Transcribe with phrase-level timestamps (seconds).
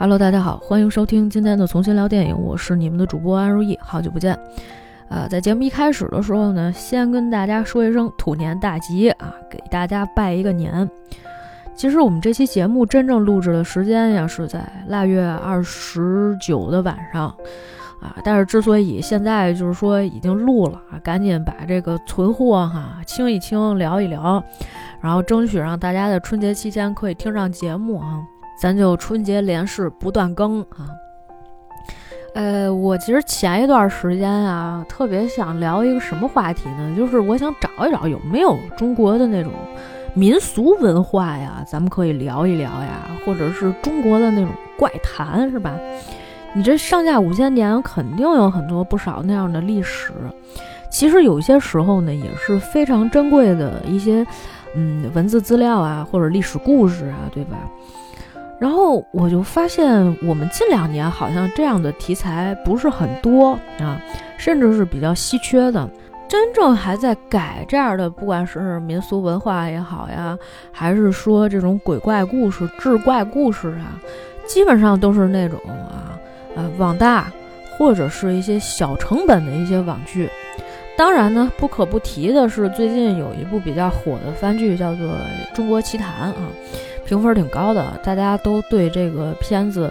[0.00, 4.38] Hello，大家好，欢迎收听今天的重新聊电影，我是你们的主播安如意，好久不见。
[5.08, 10.88] 呃，在节目一开始的时候呢，先跟大家说一声兔年大吉啊，给大家拜一个年。
[11.74, 17.26] 其实我们这期节目真正录制的时间呀，是在腊月二十九的晚上
[18.00, 18.14] 啊。
[18.22, 24.40] 但是之所以现在就是说已经录了啊，赶紧把这个存货哈清一清，聊一聊，
[25.00, 28.22] 然后争取让大家在春节期间可以听上节目啊。
[28.60, 30.90] 咱就春节连续不断更啊！
[32.34, 36.94] 呃，我其实前一段时间啊，特别想聊一个什么话题呢？
[36.96, 39.52] 就是我想找一找有没有中国的那种
[40.14, 45.78] 民俗文化呀，咱们可以聊一聊呀，或者是中国的那种怪谈，是吧？
[46.54, 50.12] 你这上下五千年，肯定有很多不少那样的历史。
[50.90, 54.26] 其实有些时候呢，也是非常珍贵的一些
[54.74, 57.56] 嗯文字资料啊，或者历史故事啊，对吧？
[58.58, 64.00] 然后我就发现，我们近两年好像这样的题材不是很多啊，
[64.36, 65.88] 甚至是比较稀缺的。
[66.28, 70.36] 真正还在改这样的，不管是民俗文化也好呀，
[70.70, 73.96] 还是说这种鬼怪故事、志怪故事啊，
[74.46, 76.18] 基本上都是那种啊，
[76.54, 77.32] 呃，网大
[77.78, 80.28] 或者是一些小成本的一些网剧。
[80.98, 85.06] 当然呢，不可不提的是，最近有一部比较火的番剧，叫做
[85.54, 86.34] 《中国奇谭》啊。
[87.08, 89.90] 评分挺高的，大家都对这个片子，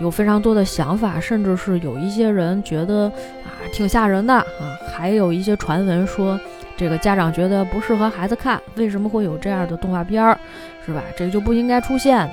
[0.00, 3.12] 有非常多的想法，甚至是有一些人觉得
[3.44, 6.40] 啊挺吓人的啊，还有一些传闻说
[6.74, 10.38] 这个家长觉得不适合孩子看，为什么会有这样的动画片儿，
[10.86, 11.02] 是吧？
[11.14, 12.26] 这个就不应该出现。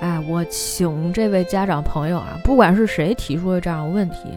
[0.00, 4.28] 哎，我请这位家长朋友啊，不管是谁提出的这样的问题，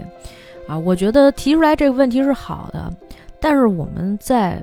[0.68, 2.92] 啊，我觉得提出来这个问题是好的，
[3.40, 4.60] 但是我们在。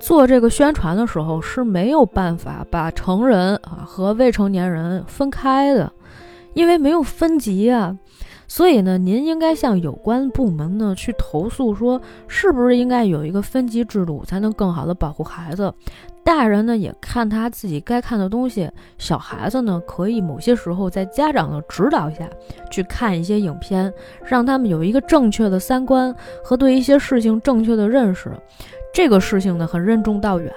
[0.00, 5.92] 做这个宣传的时候是没有办法把成人啊和未成年人分开的，
[6.54, 7.96] 因为没有分级啊。
[8.48, 15.72] 所以呢，您应该向有关部门呢去投诉，说是不是应该有一个分级制度，才能更好的保护孩子。
[16.24, 22.28] 大人呢也看他自己该看的东西，小孩子呢可以某些时候在家长的指导下
[22.70, 23.92] 去看一些影片，
[24.24, 28.32] 让他们有一个正确的三观和对一些事情正确的认识。
[28.92, 30.52] 这个事情呢很任重道远，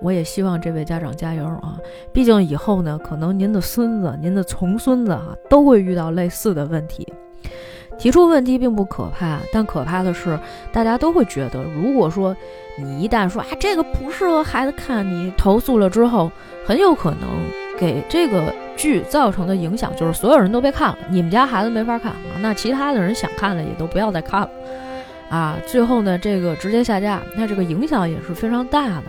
[0.00, 1.78] 我也希望这位家长加油啊！
[2.12, 7.06] 毕竟以后呢，可能您的孙子、您的重孙子啊都会遇到类似的问题。
[7.96, 10.38] 提出问题并不可怕，但可怕的是，
[10.70, 12.36] 大家都会觉得，如果说
[12.78, 16.30] 你一旦说啊这个不适合孩子看，你投诉了之后，
[16.66, 17.20] 很有可能
[17.78, 24.50] 给这个剧造成的影响就是所有人都被看了，你们家孩子没法看啊，那其他的人想看的也都不要再看了。
[25.28, 29.04] 啊，最后呢，这个直接下架，那这个影响也是非常大的，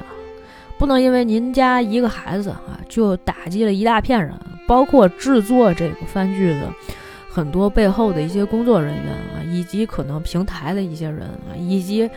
[0.77, 4.33] 不能因为您家一个孩子啊，就打击了一大片人，
[4.67, 6.73] 包括制作这个番剧的
[7.29, 12.09] 很多背后的一些工作人员啊，以及可能平台的一些人啊，以及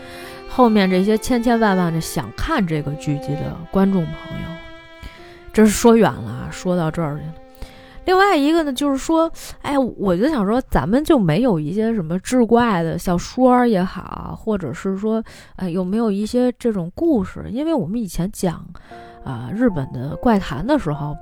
[0.48, 4.48] 后面这些千千万万的想看这个剧集的观众朋友，
[5.52, 7.34] 这是说远了，说到这儿去了。
[8.10, 9.30] 另外一个呢，就是说，
[9.62, 15.22] 哎，我就想说，咱们就没有一些什么志怪的小说也好，或者是说，
[15.54, 17.48] 哎，有没有一些这种故事？
[17.52, 18.66] 因为我们以前讲，
[19.24, 21.16] 啊，日本的怪谈的时候，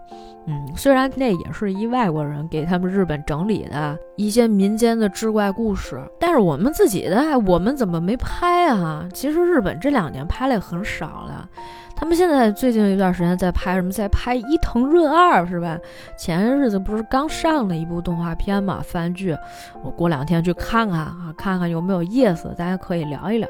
[0.47, 9.07] 嗯，虽然那也是一外国人给他们日本整理的一些民间的志怪故事，但是我们自己的，我们怎么没拍啊？
[9.13, 11.49] 其实日本这两年拍的也很少了。
[11.97, 13.91] 他们现在最近一段时间在拍什么？
[13.91, 15.77] 在拍伊藤润二是吧？
[16.17, 19.37] 前些日子不是刚上了一部动画片嘛，番剧。
[19.83, 23.49] 我过两天去看看啊，看看有没有意思，大家可以聊一聊。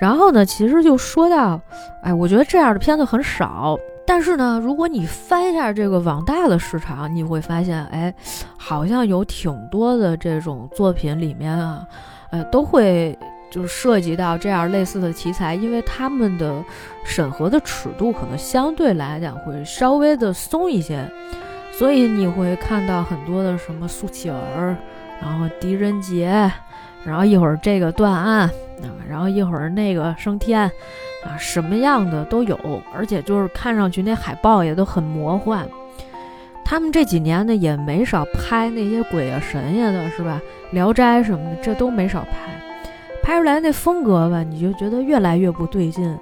[0.00, 1.60] 然后呢，其实就说到，
[2.02, 3.78] 哎，我觉得这样的片子很少。
[4.06, 8.12] 但是呢，如果你翻一下这个网大的市场，你会发现，哎，
[8.56, 11.86] 好像有挺多的这种作品里面啊，
[12.30, 13.16] 呃，都会。
[13.52, 16.62] 就是涉及到这样类似的题材，因为他们的
[17.02, 21.04] 审核的尺度可能相对来讲会稍微的松一些，
[21.72, 24.76] 所以你会看到很多的什么苏乞儿，
[25.20, 26.48] 然后狄仁杰，
[27.04, 28.50] 然后一会儿这个断案，
[29.08, 30.62] 然后一会儿那个升天
[31.24, 32.58] 啊，什么样的都有，
[32.94, 35.66] 而且就是看上去那海报也都很魔幻。
[36.64, 40.40] 他们这几年呢也没少拍那些鬼啊神呀的，是吧？
[40.70, 42.30] 聊斋什么的，这都没少拍。
[43.22, 46.16] 拍出来那风格吧，你就觉得越来越不对劲，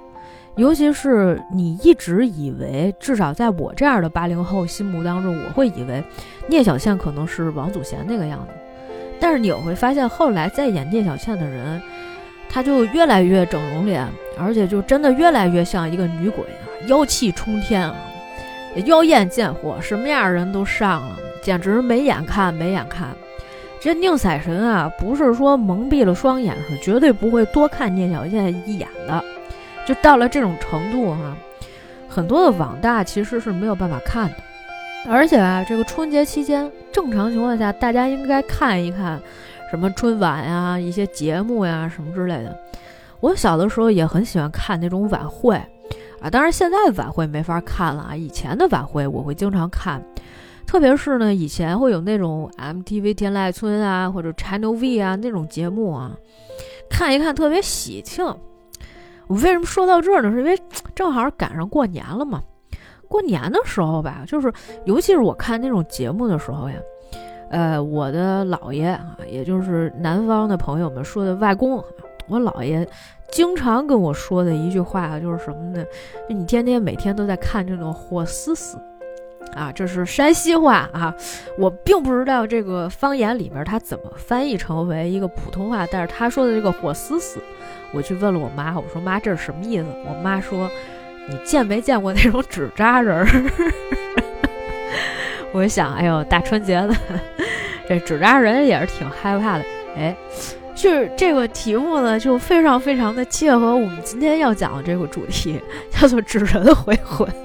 [0.55, 6.03] 尤其是你一直以为，至少在我这样的八零后心目当中，我会以为
[6.47, 8.53] 聂小倩可能是王祖贤那个样子，
[9.19, 11.81] 但是你会发现，后来再演聂小倩的人，
[12.49, 14.07] 她就越来越整容脸，
[14.37, 17.95] 而且就真的越来越像一个女鬼啊，妖气冲天啊，
[18.85, 23.09] 妖艳贱货，什么样的人都上了简直没眼看，没眼看。
[23.81, 29.23] 这宁采臣啊，不是说蒙蔽了双眼，是绝对不会多看聂小倩一眼的。
[29.85, 31.35] 就到了这种程度哈，
[32.07, 34.35] 很多的网大其实是没有办法看的。
[35.07, 39.19] 而且啊，这个春节期间，正常情况下，大家应该看一看
[39.71, 42.55] 什么春晚呀、一些节目呀什么之类的。
[43.19, 45.55] 我小的时候也很喜欢看那种晚会
[46.21, 50.01] 啊，当然现在晚会没法看了啊，以前的晚会我会经常看。
[50.67, 56.11] 特别是呢，以前会有那种 MTV 天籁村啊，或者 Channel V 啊那种节目啊，
[56.89, 58.23] 看一看特别喜庆。
[59.27, 60.31] 我为什么说到这儿呢？
[60.31, 60.59] 是因为
[60.93, 62.43] 正好赶上过年了嘛。
[63.09, 64.49] 过年的时候吧，就是
[64.85, 66.75] 尤其是我看那种节目的时候呀，
[67.49, 71.83] 呃，我的姥爷啊，也就是南方的朋友们说的外公，
[72.27, 72.87] 我姥爷
[73.29, 75.83] 经常跟我说的一句话就是什么呢？
[76.29, 78.77] 就你天天每天都在看这种火丝丝。
[79.55, 81.11] 啊，这是山西话啊，
[81.57, 87.41] 我并不知道这个方言里面它怎么翻译成为一个普通话，但是他说的这个火丝丝，
[87.91, 89.85] 我去问了我妈，我说妈这是什么意思？
[90.07, 90.69] 我妈说，
[91.29, 93.27] 你见没见过那种纸扎人儿？
[95.51, 96.95] 我想，哎呦，大春节的，
[97.87, 99.65] 这纸扎人也是挺害怕的。
[99.95, 100.15] 哎，
[100.75, 105.59] 就是这个题目呢，就非常非常的切合我们今天要讲的这个主题，
[105.91, 107.27] 叫做纸人回魂。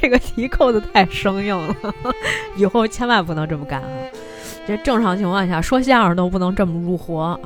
[0.00, 1.76] 这个题扣的太生硬了，
[2.56, 3.88] 以后千万不能这么干啊！
[4.66, 7.38] 这正常情况下说相声都不能这么入活啊，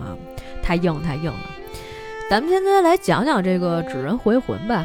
[0.62, 1.55] 太硬太硬了。
[2.28, 4.84] 咱们现在来讲讲这个纸人回魂吧。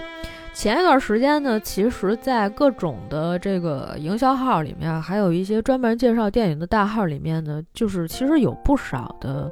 [0.53, 9.51] 前一段时间呢，其实，在各种的这个营销号里面，还有一些专门介绍电影的大号里面呢，就是其实有不少的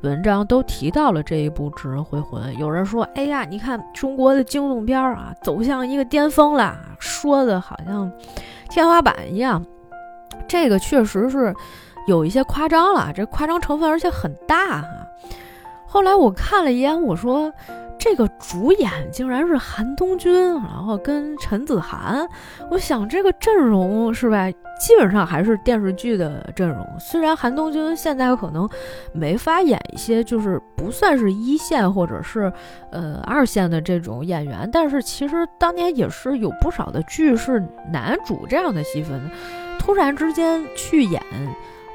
[0.00, 2.54] 文章都提到了这一部《纸人回魂》。
[2.58, 8.10] 有人说：“哎呀，你看中国的惊悚片啊，走向一个巅峰了，说的好像
[8.70, 9.62] 天花板一样。”
[10.48, 11.54] 这个确实是
[12.06, 15.05] 有一些夸张了，这夸张成分而且很大哈。
[15.96, 17.50] 后来我看了一眼，我说。
[17.98, 22.28] 这个主演竟然是韩东君，然后跟陈子涵，
[22.70, 24.48] 我想这个阵容是吧，
[24.78, 26.86] 基本上还是电视剧的阵容。
[27.00, 28.68] 虽然韩东君现在可能
[29.12, 32.52] 没法演一些就是不算是一线或者是
[32.92, 37.60] 呃二线的这种演员，但是其实当年也是有不少的剧是
[37.90, 39.18] 男主这样的戏份。
[39.78, 41.20] 突然之间去演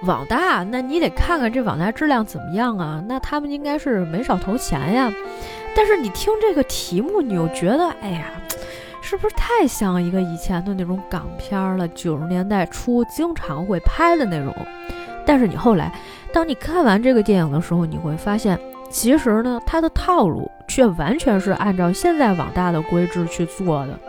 [0.03, 3.03] 网大，那你得看看这网大质量怎么样啊？
[3.07, 5.11] 那他们应该是没少投钱呀。
[5.75, 8.25] 但是你听这个题目，你又觉得，哎呀，
[9.01, 11.87] 是不是太像一个以前的那种港片了？
[11.89, 14.53] 九十年代初经常会拍的那种。
[15.25, 15.93] 但是你后来，
[16.33, 18.59] 当你看完这个电影的时候，你会发现，
[18.89, 23.99] 其实呢，它的套路却完全是按照现在网大的规制去做的。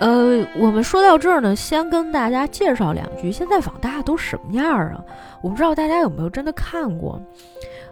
[0.00, 5.04] 呃，我们说到这儿呢，先跟大家介绍两句，现在网大都什么样啊？
[5.42, 7.20] 我不知道大家有没有真的看过。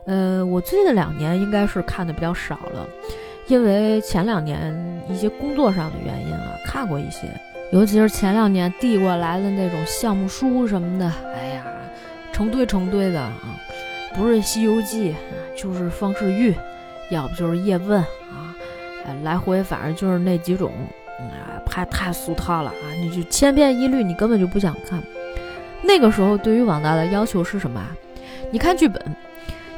[0.07, 2.89] 呃，我最近两年应该是看的比较少了，
[3.47, 4.75] 因为前两年
[5.07, 7.29] 一些工作上的原因啊，看过一些，
[7.73, 11.63] 尤其是前两年递过来的那种项目书什么的，哎呀，
[12.33, 13.31] 成堆成堆的啊，
[14.15, 15.15] 不是《西游记》，
[15.63, 16.55] 就是方世玉，
[17.11, 18.57] 要不就是叶问啊，
[19.23, 20.73] 来回反正就是那几种，
[21.75, 25.03] 啊，太俗套了啊，你就千篇一律，你根本就不想看。
[25.83, 27.97] 那个时候对于网大的要求是什么啊？
[28.51, 29.01] 你看剧本。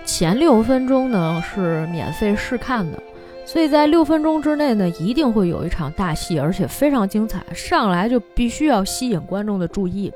[0.02, 3.00] 前六分钟呢是免费试看的，
[3.46, 10.10] 所以在六分钟之内呢，一定会有一场大戏，而且非常精彩，上来就必须要吸引观众的注意。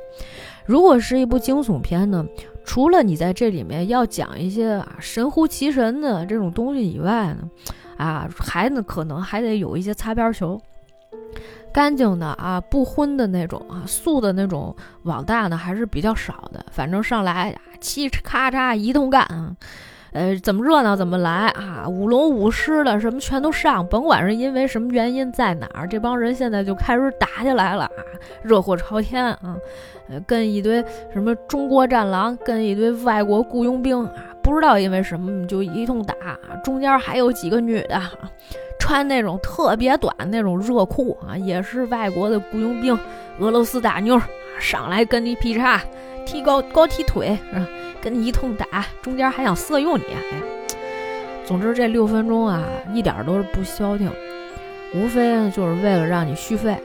[0.65, 2.27] 如果是一部惊悚片呢，
[2.65, 7.49] 除了你在这里面要讲一些啊神乎其神的这种东西以外呢，
[7.97, 10.61] 啊还呢可能还得有一些擦边球。
[11.75, 16.65] 干净的啊，不荤的那种啊，素的那种网大呢还是比较少的。
[16.71, 19.51] 反正上来嘁咔嚓一通干啊，
[20.13, 27.91] 呃，怎么热闹怎么来啊，舞龙舞狮的什么全都上，甭管是因为什么原因在哪儿，这帮人现在就开始打起来了啊，
[28.45, 29.57] 热火朝天啊，
[30.09, 34.13] 呃，跟一堆什么中国战狼，跟一堆外国雇佣兵啊，
[34.45, 36.15] 不知道因为什么就一通打，
[36.63, 38.01] 中间还有几个女的。
[38.79, 42.99] 穿那种特别短那种热裤啊，也是外国的雇佣兵，
[43.39, 44.21] 俄罗斯大妞
[44.61, 45.81] 上来跟你劈叉，
[46.27, 47.67] 踢高高踢腿，啊
[48.03, 50.43] 跟你一通打，中间还想色诱你，哎，
[51.47, 54.11] 总之这六分钟啊，一点都是不消停，
[54.95, 56.77] 无非就是为了让你续费。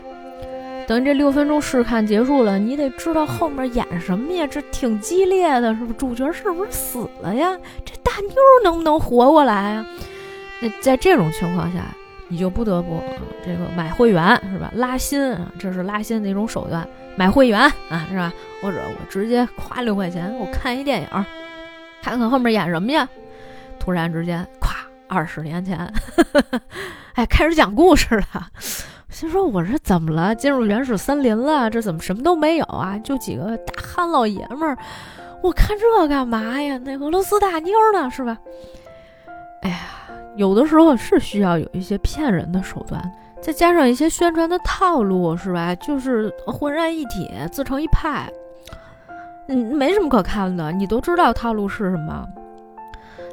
[0.89, 4.47] 等这六分钟试看结束了，你得知道后面演什么呀？
[4.47, 5.93] 这挺激烈的，是不？
[5.93, 7.55] 主角是不是死了呀？
[7.85, 9.85] 这大妞能不能活过来啊？
[10.59, 11.95] 那在这种情况下，
[12.27, 13.03] 你就不得不啊，
[13.45, 14.71] 这个买会员是吧？
[14.73, 17.59] 拉新啊，这是拉新的一种手段，买会员
[17.91, 18.33] 啊，是吧？
[18.59, 21.07] 或者我直接花六块钱，我看一电影，
[22.01, 23.07] 看看后面演什么呀？
[23.79, 24.69] 突然之间，咵，
[25.07, 25.77] 二十年前，
[27.13, 28.47] 哎，开始讲故事了。
[29.09, 30.33] 心说我这怎么了？
[30.35, 31.69] 进入原始森林了？
[31.69, 32.97] 这怎么什么都没有啊？
[33.03, 34.77] 就几个大汉老爷们儿，
[35.41, 36.79] 我看这干嘛呀？
[36.83, 38.09] 那俄罗斯大妞呢？
[38.09, 38.37] 是吧？
[39.61, 39.77] 哎呀。
[40.35, 43.01] 有的时候是需要有一些骗人的手段，
[43.41, 45.75] 再加上一些宣传的套路，是吧？
[45.75, 48.31] 就是浑然一体，自成一派。
[49.49, 52.25] 嗯，没什么可看的，你都知道套路是什么。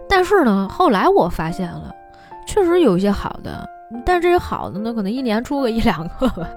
[0.08, 1.94] 但是呢，后来我发现了，
[2.44, 3.68] 确实有一些好的，
[4.04, 6.48] 但是这些好的呢，可能一年出个一两个吧。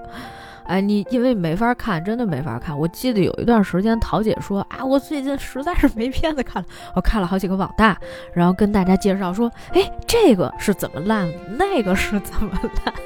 [0.64, 2.78] 哎，你因为没法看，真的没法看。
[2.78, 7.98] 我记得有一段时间，桃姐说啊，我最近实在是没片子看了，我看了好几个网大，
[8.32, 13.00] 然后跟大家介绍说，哎，这个是怎么烂，那个是怎么烂的，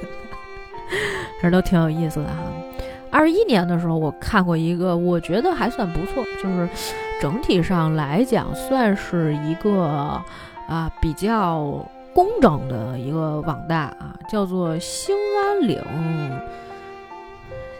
[1.41, 2.35] 这都挺有意思的哈。
[3.11, 6.69] 二一年的时候，我看过一个，我觉得还算不错，就是
[7.19, 10.21] 整体上来讲，算是一个
[10.69, 15.83] 啊比较工整的一个网大啊，叫做兴安岭。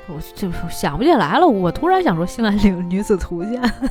[0.07, 3.63] 我就想不起来了，我突然想说《兴安岭女子图鉴》。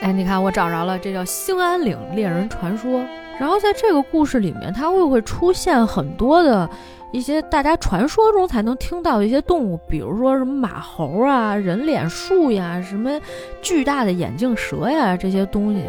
[0.00, 3.00] 哎，你看我找着了，这叫《兴安岭猎人传说》。
[3.38, 6.68] 然后在这个故事里面，它会不会出现很多的
[7.12, 13.10] 一些大家传说中才能听到的一些动物，比如说什么马猴啊、人脸树呀、什么
[13.60, 15.82] 巨大的眼镜蛇呀这些东西。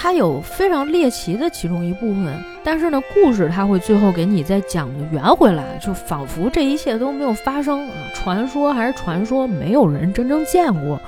[0.00, 7.94] 它有非常猎奇的其中一部分，但是呢，故事它会最后给你再讲的圆回来，就仿佛这一切都没有发生啊。
[8.14, 11.00] 传说还是传说，没有人真正见过，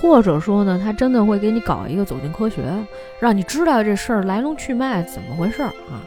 [0.00, 2.62] 或者说呢，他真的会给你搞一个走进科学，
[3.18, 5.98] 让你知道这事儿来龙去脉怎么回事儿啊。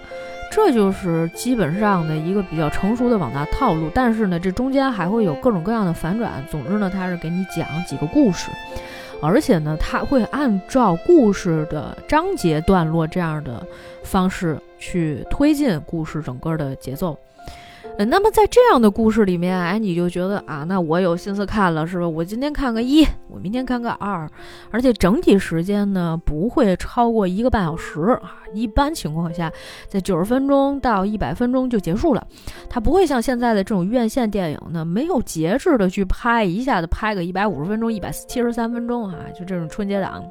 [0.50, 3.90] 这就是基本上的一个比较成熟的网大套路。
[3.94, 6.44] 但是呢，这中间还会有各种各样的反转。
[6.50, 8.50] 总之呢，它是给你讲几个故事。
[9.22, 13.66] 而且呢，他会按照故事的章节段落这样的
[14.04, 17.18] 方式去推进故事整个的节奏。
[18.06, 22.08] 那么在这样的故事里面，哎，你就觉得啊，那我有心思看了，是吧？
[22.08, 24.30] 我今天看个一，我明天看个二，
[24.72, 28.36] 而且整体时间呢不会超过一个半小时啊。
[28.54, 29.52] 一般情况下，
[29.88, 32.26] 在九十分钟到一百分钟就结束了。
[32.70, 40.24] 它不会像现在的这种院线电影呢，没有节制的去拍，一下子拍个一百五十分钟、一百七十三分钟啊，就这种春节档。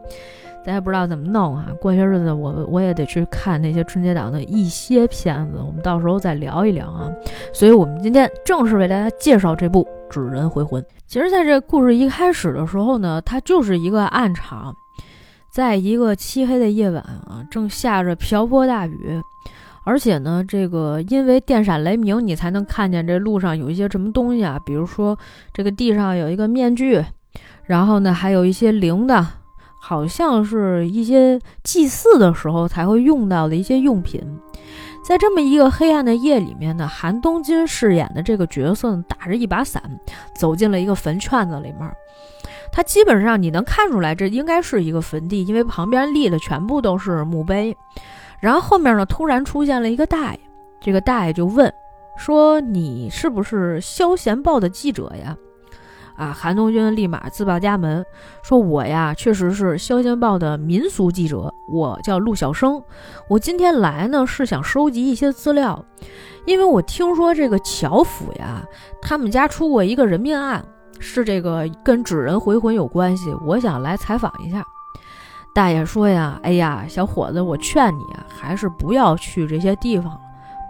[0.68, 1.68] 咱也不知道怎么弄啊！
[1.80, 7.10] 过些日子我我也得去看那些春节档的一些片子，我们到时候再聊一聊啊。
[7.54, 9.82] 所以，我们今天正式为大家介绍这部
[10.12, 10.82] 《纸人回魂》。
[11.06, 14.76] 其实，在这故事一开始的时候呢，它就是一个暗场，
[15.50, 19.18] 在一个漆黑的夜晚啊，正下着瓢泼大雨，
[19.86, 25.18] 而且呢，这个因为电闪雷鸣，你才能看见这路上有一些什么东西啊，比如说
[25.54, 27.02] 这个地上有一个面具，
[27.64, 29.24] 然后呢，还有一些铃铛。
[29.80, 34.20] 好像是一些祭祀的时候才会用到的一些用品，
[35.04, 39.82] 在这么一个黑暗的夜里面呢，韩东君饰演的这个角色打着一把伞
[40.36, 41.90] 走进了一个坟圈子里面。
[42.70, 47.74] 他基本上你能看出来，这应该是一个坟地，因为旁边立的全部都是墓碑。
[48.40, 50.40] 然后后面呢，突然出现了一个大爷，
[50.80, 51.72] 这个大爷就问
[52.18, 55.34] 说：“你是不是《消闲报》的记者呀？”
[56.18, 56.32] 啊！
[56.36, 58.04] 韩东君立马自报家门，
[58.42, 62.82] 说：“我呀，确实是《消闲报》的民俗记者，我叫陆小生。
[63.28, 65.82] 我今天来呢，是想收集一些资料，
[66.44, 68.62] 因为我听说这个乔府呀，
[69.00, 70.62] 他们家出过一个人命案，
[70.98, 74.62] 是这个跟纸人回魂有关系，我想来采访一下。”
[75.54, 80.20] 大爷说：“呀，哎呀，小伙子，我劝你啊，还是不要去这些地方，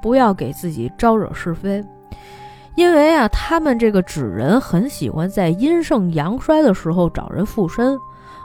[0.02, 1.82] 不要给自己招惹是非。”
[2.78, 7.98] 因为啊，他们这个纸人很喜欢在阴盛阳衰的时候找人附身，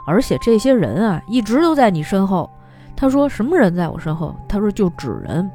[0.08, 2.50] 而且这些人啊，一直都在你身后。
[2.96, 5.48] 他说：“什么人在我身后？”他说：“就纸人，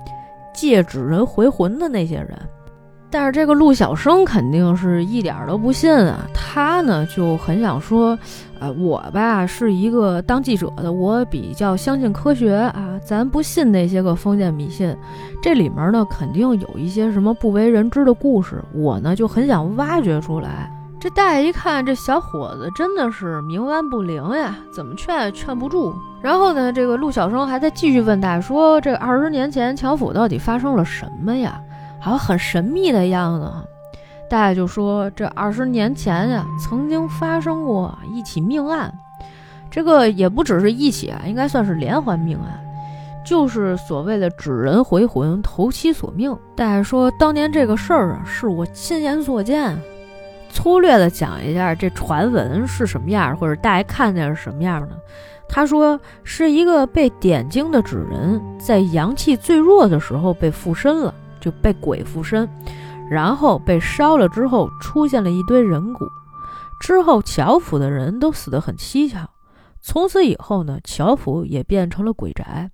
[0.54, 2.40] 借纸人回魂的那些人。”
[3.12, 8.18] 但是这个陆小生肯定是一点都不信啊，他呢就很想说，
[8.60, 14.96] 呃，我吧是一个当记者的，我比较相信科学啊，咱不信那些个封建迷信，
[15.42, 20.72] 这里面呢肯定有一些什么不为人知的故事，我呢就很想挖掘出来。
[21.00, 25.96] 这大爷一看这小伙子真的是冥顽不灵呀，怎么劝也劝不住。
[26.22, 31.60] 然后呢，这个陆小生还在继续问大爷说，这二十年前乔府到底发生了什么呀？
[32.00, 33.52] 好像很神秘的样子，
[34.30, 38.94] 大爷就说：“这二十年前呀，曾经发生过一起命案，
[39.70, 42.60] 这个也不只是一起啊，应该算是连环命案。
[43.26, 46.36] 就是所谓的纸人回魂、投其所命。
[46.56, 49.78] 大家说当年这个事儿啊，是我亲眼所见。
[50.52, 54.90] 粗略的讲一下这传闻是什么样，或者大家看见是什么样的。
[55.48, 62.48] 他说是一个被点睛的纸人，在阳气最弱的时候被附身了，就被鬼附身，
[63.10, 66.06] 然后被烧了之后出现了一堆人骨，
[66.82, 69.30] 之后乔府的人都死得很蹊跷。
[69.82, 72.70] 从此以后呢，乔府也变成了鬼宅。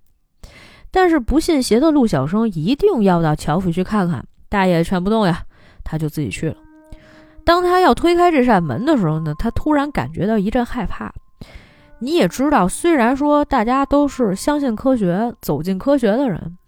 [0.90, 5.42] 但是不信邪的陆小生一定要到乔府去看看，大爷劝不动呀，
[5.84, 6.56] 他就自己去了。
[7.44, 11.12] 当他要推开这扇门的时候呢，他突然感觉到一阵害怕。
[12.00, 16.58] 你也知道，虽然说大家都是相信科学、走进科学的人，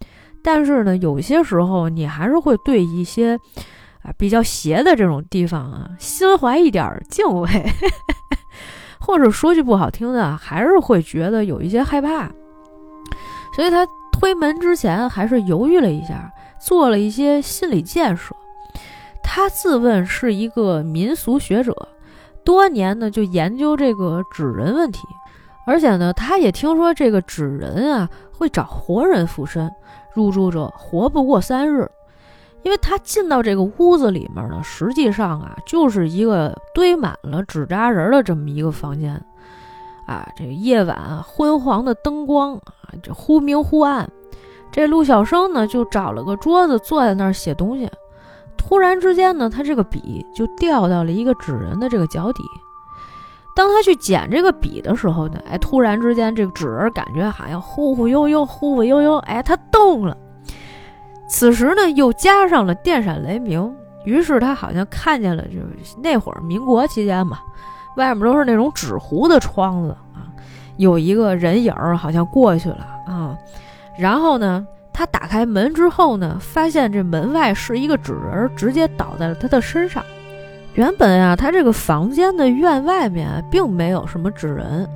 [0.43, 3.39] 但是呢，有些时候你还是会对一些
[4.01, 7.47] 啊比较邪的这种地方啊，心怀一点敬畏，
[8.99, 12.29] 或者说句不好听的，还是会觉得有一些害怕。
[13.55, 16.31] 所以他推门之前还是犹豫了一下，
[16.61, 18.35] 做了一些心理建设。
[19.21, 21.75] 他自问是一个民俗学者，
[22.43, 25.01] 多年呢就研究这个纸人问题，
[25.67, 29.69] 而且呢，他也听说这个纸人啊会找活人附身，
[30.19, 31.89] 入住者活不过三日。
[32.61, 39.13] 因为他进到这个屋子里面呢，实际上啊就是一个堆满了纸扎人的这么一个房间，
[40.05, 44.11] 啊，这夜晚昏黄的灯光啊，这忽明忽暗，
[44.73, 47.89] 这陆小生呢就找了个桌子坐在那儿写东西。
[48.57, 52.43] 突然之间呢，他这个笔就掉到了一个纸人的这个脚底。
[53.55, 60.15] 当他去捡这个笔的时候呢，哎，突然之间这个纸人感觉好像忽忽悠悠，忽忽悠悠，哎，他动了。
[61.27, 63.73] 此时呢，又加上了电闪雷鸣，
[64.05, 67.39] 于是他好像看见了，就是那会儿民国期间嘛，
[67.97, 70.27] 外面都是那种纸糊的窗子啊，
[70.77, 73.37] 有一个人影儿好像过去了啊，
[73.97, 74.65] 然后呢。
[74.91, 80.03] 他打开门之后呢，发现这门外是一个纸人，直接倒在了他的身上。
[80.75, 84.87] 原本啊，他这个房间的院外面并没有什么纸人，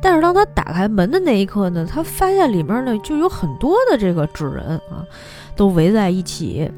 [0.00, 5.02] 但是当他打开门的那一刻呢，他发现里面呢就有很多的这个纸人啊，
[5.56, 6.70] 都围在一起，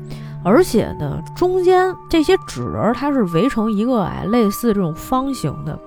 [0.43, 5.79] 而且呢，中间这些纸人它是围成一个哎类似这种方形的，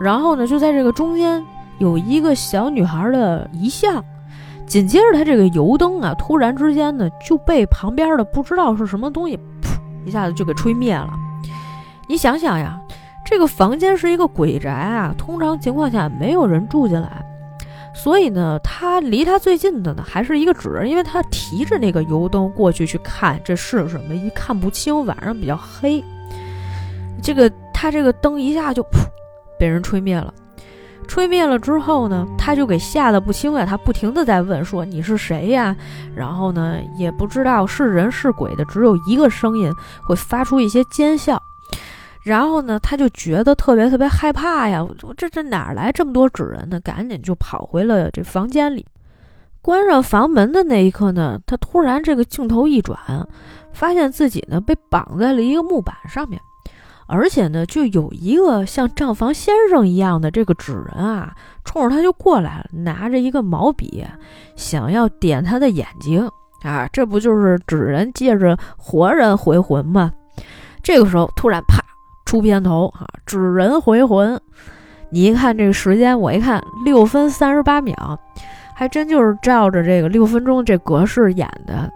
[0.00, 1.44] 然后呢，就在这个中间
[1.78, 4.02] 有一个小女孩的遗像。
[4.66, 11.10] 紧接着，他这个油灯啊，突然之间呢，就被旁边的不知道是什么东西，噗，一下子就给吹灭了。
[12.10, 12.76] 你想想呀，
[13.24, 17.24] 这个房间是一个鬼宅啊，通常情况下没有人住进来，
[17.94, 26.02] 所以呢，他离他最近的呢，还是一个纸人，因为他提着那个油灯过去去看这是什么，一看不清，晚上比较黑，
[27.22, 29.06] 这个他这个灯一下就噗，
[29.56, 30.34] 被人吹灭了。
[31.06, 33.64] 吹灭了之后呢，他就给吓得不轻啊！
[33.64, 35.76] 他不停的在问说：“你是谁呀？”
[36.14, 39.72] 然后呢，也不知道是人是鬼的，只有一个声音
[40.04, 41.40] 会发出一些尖笑。
[42.22, 44.84] 然后呢，他就觉得特别特别害怕呀！
[45.02, 46.78] 我这这哪来这么多纸人呢？
[46.80, 48.84] 赶紧就跑回了这房间里。
[49.62, 52.98] 关上房门的那一刻呢，他突然这个镜头一转，
[53.72, 56.40] 发现自己呢被绑在了一个木板上面。
[57.06, 64.04] 而且呢，就有一个像账房先生一样的这个纸人啊，冲着他就过来了，拿着一个毛笔，
[64.54, 66.30] 想要点他的眼睛
[66.62, 70.12] 啊，这不就是纸人借着活人回魂吗？
[70.82, 71.82] 这个时候突然啪
[72.30, 74.40] 出片头啊，纸人回魂。
[75.10, 78.16] 你一看这个时间，我一看六分三十八秒，
[78.72, 81.90] 还真就是照着这个六分钟这格式演的。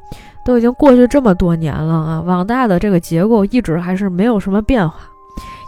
[0.44, 4.96] 都已经过去这么多年了啊，网大的这个结构一直还是没有什么变化，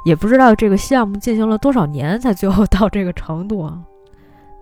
[0.04, 3.78] 也不知道这个项目进行了多少年才最后到这个程度啊。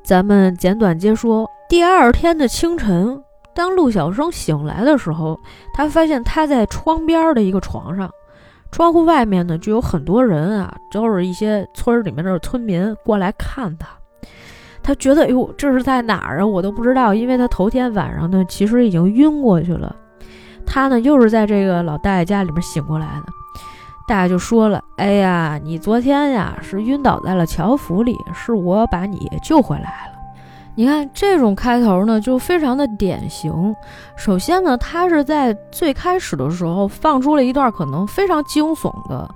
[0.05, 3.19] 咱们简短接说，第二天的清晨，
[3.55, 5.41] 当陆小生醒来的时候，
[5.73, 8.11] 他发现他在窗边的一个床上，
[8.75, 13.87] 窗户外面呢就有很多人啊，都是一些村里面的村民过来看他。
[14.83, 16.45] 他觉得，哎呦，这是在哪儿啊？
[16.45, 19.95] 我都不知道，因为他头天晚上呢，其实已经晕过去了。
[20.67, 23.33] 他呢，又是在这个老大爷家里面醒过来的。
[24.09, 30.14] 大爷就说了：“哎呀，你昨天呀是晕倒在了乔府里，是我把你救回来了。”
[30.77, 33.75] 你看这种开头呢，就非常的典型。
[34.17, 39.29] 首先呢，他是在最开始的时候放出了一段可能非常惊悚的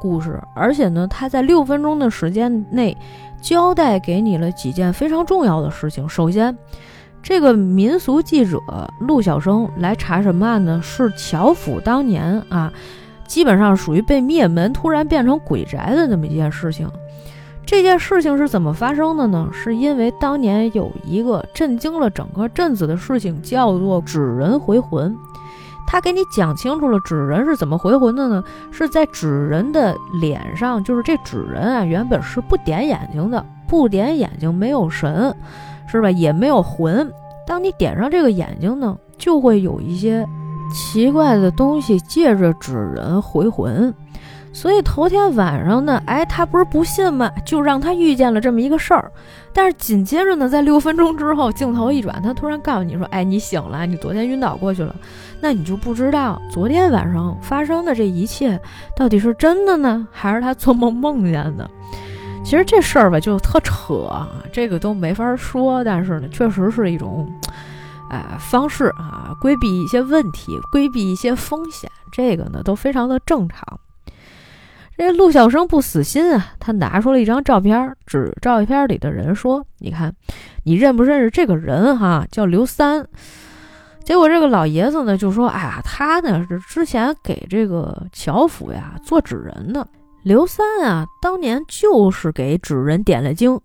[0.00, 2.96] 故事，而且呢，他在六分钟的时间内
[3.40, 6.08] 交代给你了几件非常重要的事情。
[6.08, 6.56] 首先，
[7.22, 8.58] 这个民俗记者
[9.00, 10.80] 陆小生来查什么案呢？
[10.82, 12.72] 是乔府当年啊，
[13.26, 16.90] 基本上属于被灭门，突然变成鬼宅的那么一件事情。
[17.70, 19.46] 这件事情是怎么发生的呢？
[19.52, 25.14] 是因为当年有一个震惊了整个镇子的事情，叫做纸人回魂。
[25.86, 28.42] 他给你讲清楚了纸人是怎么回魂的呢？
[28.70, 35.36] 是在纸人的脸上，就是这纸人啊，原本是不点眼睛的，不点眼睛没有神，
[35.86, 36.10] 是吧？
[36.10, 37.12] 也没有魂。
[37.46, 40.26] 当你点上这个眼睛呢，就会有一些
[40.72, 43.94] 奇怪的东西借着纸人回魂。
[44.52, 47.30] 所以头天晚上呢，哎，他不是不信吗？
[47.46, 49.10] 就让他遇见了这么一个事儿。
[49.52, 54.94] 但是紧接着呢，在六分钟之后，镜头一转，他突然告诉你说：“哎，你醒了，你昨天晕倒过去了。”
[55.40, 58.60] 那你就不知道昨天晚上发生的这一切
[58.96, 61.68] 到底是真的呢，还是他做梦梦见的？
[62.44, 65.84] 其实这事儿吧，就特扯啊，这个都没法说。
[65.84, 67.30] 但是呢，确实是一种，
[68.10, 73.78] 哎，方式啊，规避一些问题，规避一些风险，这个呢都非常的正常。
[74.98, 80.12] 这陆小生不死心啊，他拿出了一张照片，指照片里的人说：“你看，
[80.64, 81.96] 你认不认识这个人？
[81.96, 83.06] 哈，叫刘三。”
[84.04, 89.86] 结果这个老爷子呢就说：“哎呀，他呢是之前给这个乔府呀做纸人的。
[90.24, 93.58] 刘三啊，当年就是给纸人点了经，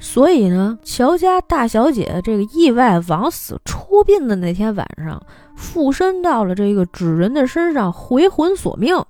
[0.00, 5.22] 所以呢，乔家大小姐这个意外枉死出殡的那天晚上，
[5.54, 9.00] 附身到了这个纸人的身上，回魂索命。”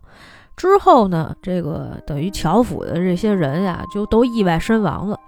[0.61, 5.19] 之后呢，这个等于乔府的这些人呀，就都意外身亡了。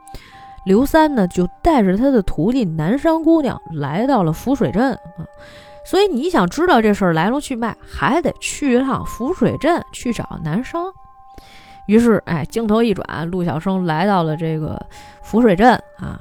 [0.66, 5.24] 刘三呢，就带着他的徒弟南山姑娘来到了浮水镇啊。
[5.86, 10.84] 所以你想知道这事儿来龙去脉，还得去一趟浮水镇去找南商。
[11.86, 14.78] 于是，哎，镜头一转，陆小生来到了这个
[15.22, 16.20] 浮水镇啊。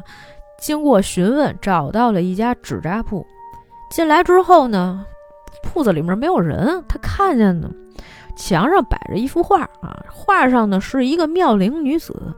[0.57, 3.27] 经过询问，找到了一家纸扎铺。
[3.89, 5.05] 进来之后呢，
[5.61, 7.69] 铺子里面没有人，他看见呢。
[8.35, 12.35] 墙上摆着一幅画啊，画上呢是一个妙龄女子。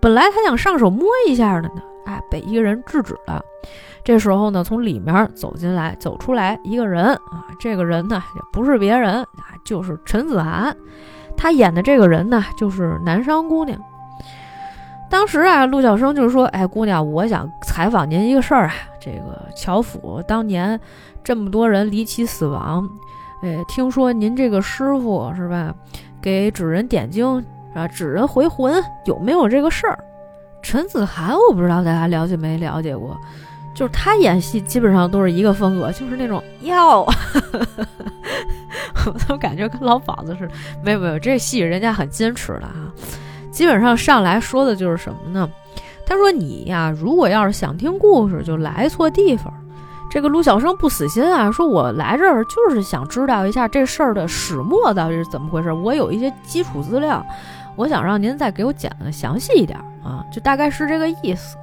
[0.00, 3.42] 本来他想上手摸一下的呢，哎，被一个人制止了。
[4.04, 10.76] 这时候呢，从里面走进来、走出来一个人啊，这个人呢也不是别人啊，就是陈子涵。
[11.36, 13.78] 他演的这个人呢，就是南商姑娘。
[15.08, 20.78] 当时啊，陆小生就说：“哎，姑娘，我想采访您一个事儿啊，这个乔府当年
[21.22, 22.88] 这么多人离奇死亡。”
[23.42, 25.74] 哎，听说您这个师傅是吧？
[26.22, 27.44] 给纸人点睛
[27.74, 29.98] 啊，纸人回魂，有没有这个事儿？
[30.62, 33.16] 陈子涵，我不知道大家了解没了解过，
[33.74, 37.02] 就是他演戏基本上都是一个风格，就是那种要，
[39.06, 40.54] 我怎么感觉跟老鸨子似的？
[40.82, 42.90] 没有没有，这戏人家很矜持的啊，
[43.52, 45.48] 基本上上来说的就是什么呢？
[46.04, 49.52] 他说你呀，如果要是想听故事，就来错地方。
[50.16, 55.70] 这个陆小生不死心啊，说我来这儿就是想知道一下这事儿的始末到底是怎么回事。
[55.70, 57.22] 我有一些基础资料，
[57.76, 61.58] 我想让您再给我讲的详细一点啊，就大概是这个意思。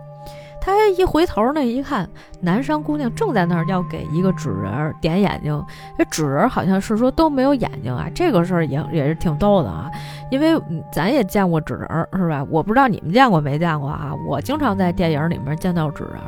[0.61, 2.07] 他一回头呢，一看
[2.41, 5.65] 南山姑娘正在那儿要给一个纸人点眼睛，
[5.97, 8.07] 这纸人好像是说都没有眼睛啊。
[8.13, 9.89] 这个事儿也也是挺逗的啊，
[10.29, 10.61] 因为
[10.91, 12.45] 咱也见过纸人是吧？
[12.51, 14.13] 我不知道你们见过没见过啊？
[14.27, 16.21] 我经常在电影里面见到纸人。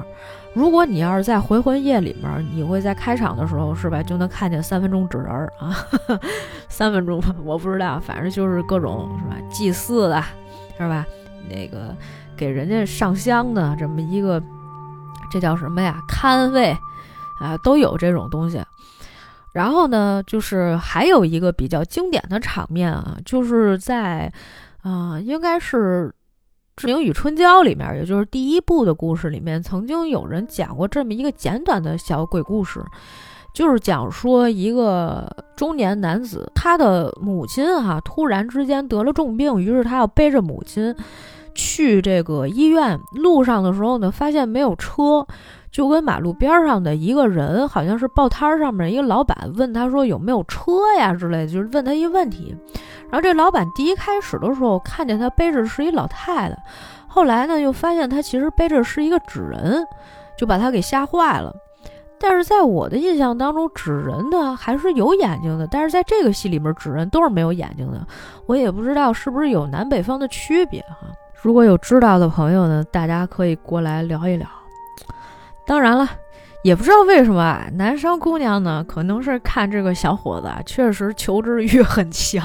[0.56, 5.76] 如果你要是在《回魂夜》里面，你会在开场的时候是吧，就能看见三分钟纸人儿啊，
[6.70, 10.24] 三分钟吧，我不知道，反正就是各种是吧，祭祀的，
[10.78, 11.06] 是吧？
[11.50, 11.94] 那个
[12.38, 14.42] 给人家上香的这么一个，
[15.30, 16.02] 这叫什么呀？
[16.08, 16.76] 看位
[17.42, 18.64] 啊，都有这种东西。
[19.52, 24.32] 然后呢，就是还有一个比较经典的场面啊，就是在
[24.84, 26.08] 啊，应该是。
[26.76, 32.84] 《志明与春娇》里面，也就是第一部的故事里面，曾经有人讲过这么一个简短的小鬼故事，
[33.54, 40.94] 就是讲说一个中年男子，他的母亲哈突然之间得了重病，于是他要背着母亲
[41.54, 43.00] 去这个医院。
[43.14, 45.26] 路上的时候呢，发现没有车。
[45.72, 52.56] 就跟马路边上的一个人，好像是报摊上面一个老板，问他说有没有车呀之类的，就是问他一个问题。
[53.16, 56.58] 然后这老板第一开始的时候看见他背着是一老太太，
[57.08, 59.88] 后来呢又发现他其实背着是一个纸人，
[60.38, 61.56] 就把他给吓坏了。
[62.20, 68.06] 但是在我的印象当中，纸人呢还是有眼睛的，但是在这个戏里面，纸人都是没有眼睛的。
[68.48, 71.08] 我也不知道是不是有南北方的区别哈。
[71.42, 74.46] 如果有知道的朋友呢，大家可以过来聊一聊。
[75.66, 76.06] 当然了，
[76.66, 82.44] 也不知道为什么啊南商姑娘呢，可能是看这个小伙子啊确实求知欲很强，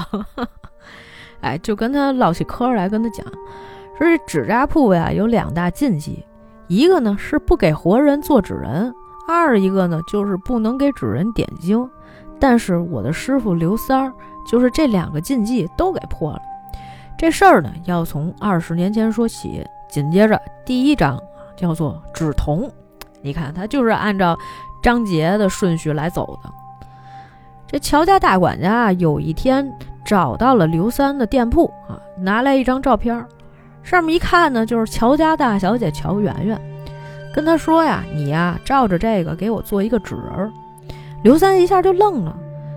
[1.41, 3.25] 哎，就跟他唠起嗑来，跟他讲，
[3.97, 6.23] 说这纸扎铺呀有两大禁忌，
[6.67, 8.93] 一个呢是不给活人做纸人，
[9.27, 11.89] 二一个呢就是不能给纸人点睛。
[12.39, 14.13] 但是我的师傅刘三儿
[14.47, 16.39] 就是这两个禁忌都给破了。
[17.17, 19.65] 这事儿呢，要从二十年前说起。
[19.89, 21.19] 紧接着第一章
[21.57, 22.71] 叫做纸童，
[23.21, 24.37] 你看他就是按照
[24.81, 26.49] 章节的顺序来走的。
[27.67, 29.71] 这乔家大管家啊有一天
[30.03, 33.25] 找到了刘三的店铺啊，拿来一张照片，
[33.83, 36.59] 上面一看呢，就是乔家大小姐乔圆圆，
[37.33, 40.51] 跟他说呀：“你呀，照着这个给我做一个纸人。”
[41.23, 42.35] 刘三一下就愣了，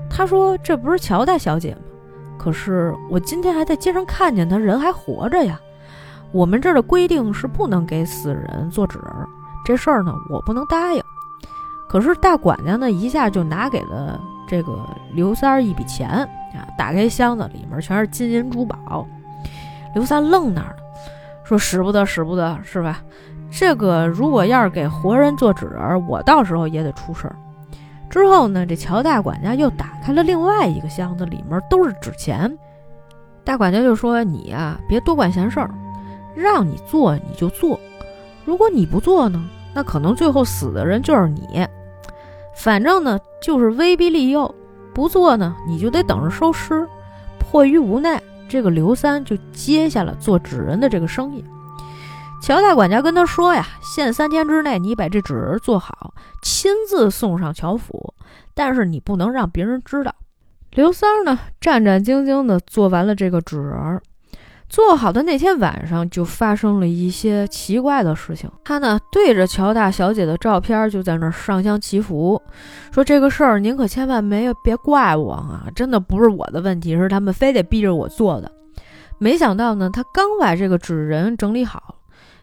[0.09, 1.81] 他说：“这不是乔大小姐吗？
[2.39, 5.59] 可是我今天还在街上看见她，人还活着呀。”
[6.31, 9.07] 我们这儿的规定是不能给死人做纸人，
[9.65, 11.03] 这事儿呢我不能答应。
[11.89, 19.07] 可是大管家呢一下就拿给了这个刘三儿一笔钱啊，打开箱子里面全是金银珠宝。
[19.95, 20.77] 刘三愣那儿了，
[21.45, 23.01] 说使不得使不得是吧？
[23.51, 27.37] 这个如果要是给活人做纸人，我到时候也得出事儿。
[28.11, 32.53] 之后呢，这乔大管家又打开了另外一个箱子，里面都是纸钱。
[33.45, 35.71] 大管家就说：“你呀，别多管闲事儿。”
[36.35, 37.79] 让你做你就做，
[38.45, 39.43] 如果你不做呢，
[39.75, 41.67] 那可能最后死的人就是你。
[42.57, 44.55] 反正呢就是威逼利诱，
[44.95, 46.87] 不做呢你就得等着收尸。
[47.39, 51.45] 迫于无奈，这个刘三就接下了做纸人的这个生意。
[52.43, 58.13] 乔大管家跟他说呀：“限三天之内，你把这纸人做好，亲自送上乔府，
[58.55, 60.15] 但是你不能让别人知道。”
[60.73, 64.03] 刘三呢战战兢兢地做完了这个纸人。
[64.75, 68.51] 做好的那天晚上，就发生了一些奇怪的事情。
[68.65, 72.43] 他呢，对着乔大小姐的照片，就在那儿上香祈福，
[72.91, 75.69] 说：“这个事儿您可千万没有别怪我啊！
[75.77, 78.51] 真的不是我的问题，是他们非得逼着我做的。”
[79.19, 81.95] 没想到呢，他刚把这个纸人整理好，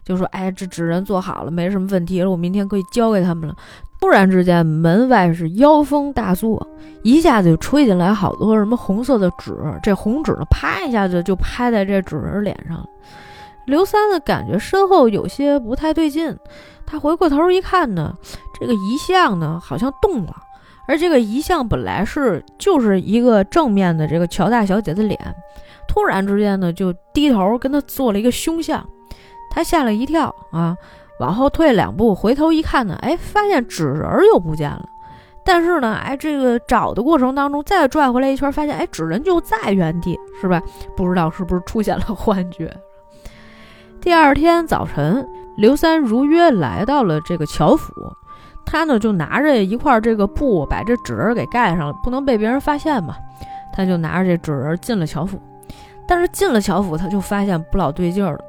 [0.02, 3.54] 就说：“哎，这纸人做好了，没什么问题了，我明天可以交给他们了。”
[4.02, 6.66] 突然之间，门外是妖风大作，
[7.04, 9.56] 一下子就吹进来好多什么红色的纸。
[9.80, 12.84] 这红纸呢，啪一下子就拍在这纸人脸上。
[13.64, 16.36] 刘三呢，感觉身后有些不太对劲，
[16.84, 18.12] 他回过头一看呢，
[18.60, 20.34] 这个遗像呢好像动了，
[20.88, 25.16] 而这个遗像本来是就是一个正面的这个乔大小姐的脸，
[25.86, 28.84] 突然之间呢就低头跟他做了一个凶相，
[29.48, 30.76] 他吓了一跳啊。
[31.22, 34.88] 往后退两步，回头一看呢，哎，发现纸人又不见了。
[35.44, 40.60] 但是呢，哎，这个找的过程当中再转回来一圈，发现哎，纸人就在原地，是吧？
[40.96, 42.76] 不知道是不是出现了幻觉。
[44.00, 45.24] 第二天早晨，
[45.56, 47.92] 刘三如约来到了这个乔府，
[48.66, 53.14] 他呢就拿着一块这个布把这纸人给盖上了，不能被别人发现嘛。
[53.72, 55.40] 他就拿着这纸人进了乔府，
[56.06, 58.40] 但是进了乔府，他就发现不老对劲儿了。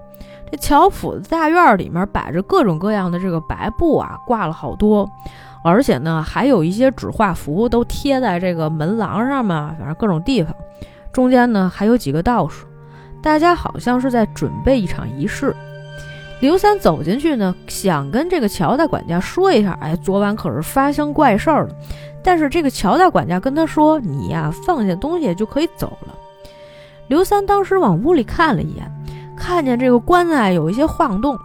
[0.53, 5.09] 这乔府的大院里面摆着各种各样的这个白布啊，挂了好多，
[5.63, 10.53] 而且呢，还有一些纸画符都贴在这个门廊上面，反正各种地方。
[11.11, 12.65] 中间呢，还有几个道士，
[13.19, 15.55] 大家好像是在准备一场仪式。
[16.39, 21.75] 刘三走进去呢，想跟这个乔大管家说一下，哎，昨晚可是发生怪事儿了。
[22.23, 26.13] 但是这个乔大管家跟他说：“你呀，放下东西就可以走了。”
[27.09, 28.87] 刘三当时往屋里看了一眼。
[29.37, 31.37] 看见这个棺材有一些晃动，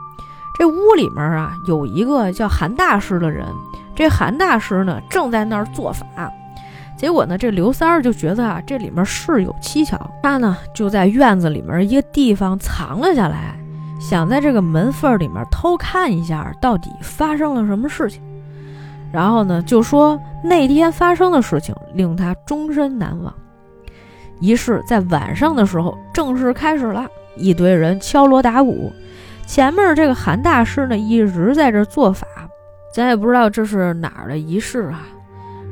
[0.58, 3.46] 这屋里面啊有一个叫韩大师的人，
[3.94, 6.04] 这韩大师呢正在那儿做法。
[6.96, 13.56] 结果呢，这刘三儿就觉得啊这里面事有蹊跷，他呢就在院子里面一个地方藏了下来，
[14.00, 18.20] 想在这个门缝里面偷看一下到底发生了什么事情。
[19.12, 23.32] 然后呢就说那天发生的事情令他终身难忘。
[24.40, 27.08] 仪式在晚上的时候正式开始了。
[27.38, 28.92] 一堆人敲锣打鼓，
[29.46, 32.26] 前面这个韩大师呢一直在这做法，
[32.94, 35.06] 咱也不知道这是哪儿的仪式啊。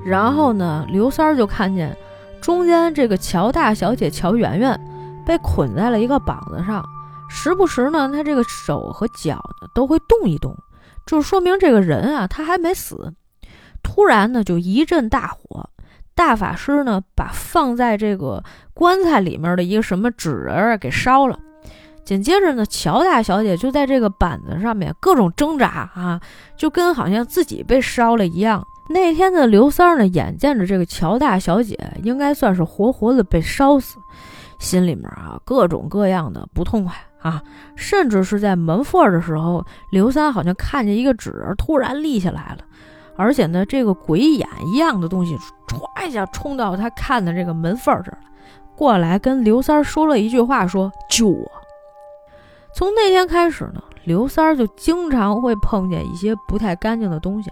[0.05, 1.97] 然后呢，刘三儿就看见
[2.41, 4.81] 中间这个乔大小姐乔圆圆
[5.27, 6.85] 被捆在了一个膀子上，
[7.29, 10.57] 时不时呢，他这个手和脚呢都会动一动，
[11.07, 13.13] 就说明这个人啊他还没死。
[13.83, 15.69] 突然呢，就一阵大火，
[16.15, 18.43] 大法师呢把放在这个
[18.75, 21.39] 棺材里面的一个什么纸人给烧了。
[22.07, 26.21] 紧接着呢，乔大小姐就在这个板子上面各种挣扎啊，
[26.57, 28.65] 就跟好像自己被烧了一样。
[28.89, 33.99] 那天的刘三呢，眼见着这个乔大小姐应该算是活活的被烧死，
[34.61, 37.43] 心里面啊各种各样的不痛快啊，
[37.75, 42.59] 甚至是在门缝的时候，刘三好像看见一个纸人突然立起来了，
[43.17, 48.29] 而且呢，这个鬼眼一样的东西唰一下冲到他看的这个门缝这儿了，
[48.77, 51.51] 过来跟刘三说了一句话，说救我。
[52.77, 57.51] 从那天开始呢，刘三儿就经常会碰见一些不太干净的东西。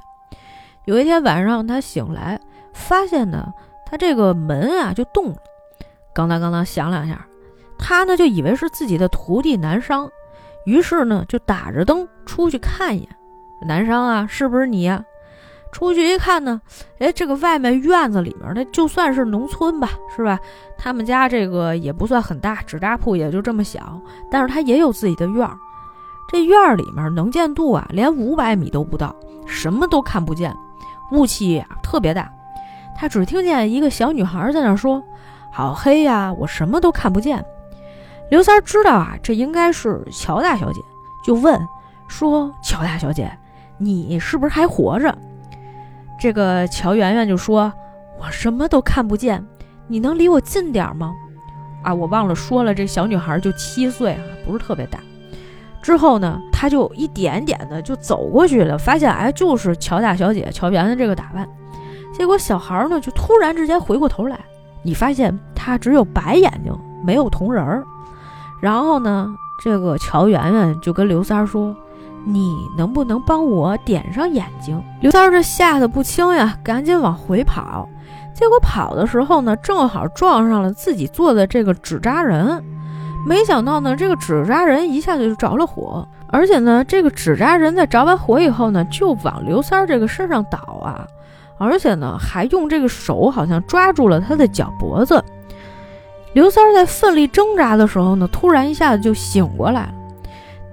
[0.85, 2.39] 有一天晚上，他醒来，
[2.75, 3.51] 发现呢，
[3.87, 5.37] 他这个门啊就动了，
[6.15, 7.27] 咣当咣当响两下。
[7.79, 10.11] 他呢就以为是自己的徒弟南商，
[10.67, 13.09] 于是呢就打着灯出去看一眼。
[13.67, 15.03] 南商啊，是不是你呀？
[15.75, 16.61] 出去一看呢，
[17.01, 20.39] 哎，这个外面院子里面那就算是农村吧，是吧？
[20.79, 25.59] 他们家这个也不算很大，纸扎铺也就这么小，但是他也有自己的院儿。
[26.29, 29.15] 这院儿里面能见度啊，连五百米都不到，
[29.47, 30.57] 什么都看不见，
[31.11, 32.31] 雾气啊特别大。
[32.97, 35.03] 他只听见一个小女孩在那说
[35.53, 37.45] ：“好黑呀，我什么都看不见。”
[38.31, 40.81] 刘三知道啊，这应该是乔大小姐，
[41.25, 41.61] 就问
[42.07, 43.29] 说：“乔大小姐，
[43.77, 45.13] 你是不是还活着？”
[46.19, 47.73] 这个乔圆圆就说
[48.19, 49.45] ：“我什么都看不见，
[49.89, 51.13] 你能离我近点吗？”
[51.83, 54.99] 啊，我忘了说了，这小女孩就七岁啊，不是特别大。
[55.83, 61.47] 之后呢，他就一点点的就走过去了，发现哎，就是乔大小姐乔圆圆这个打扮。
[62.17, 64.39] 结果小孩呢，就突然之间回过头来，
[64.83, 66.73] 你发现他只有白眼睛，
[67.05, 67.85] 没有瞳仁儿。
[68.63, 69.29] 然后呢，
[69.63, 71.77] 这个乔圆圆就跟刘三说
[72.27, 77.89] ：“你能不能帮我点上眼睛？”刘三这吓得不轻呀，赶紧往回跑。
[78.33, 82.65] 结果跑的时候呢，正好撞上了自己做的这个纸扎人。
[83.27, 91.07] 没想到呢，这个纸扎人一下子就着了火，而且呢，这个纸扎人在着完火以后呢，就往刘三儿这个身上倒啊，
[91.57, 95.25] 而且呢，还用这个手好像抓住了他的脚脖子。
[96.35, 99.95] 刘三儿在奋力挣扎的时候呢，突然一下子就醒过来了。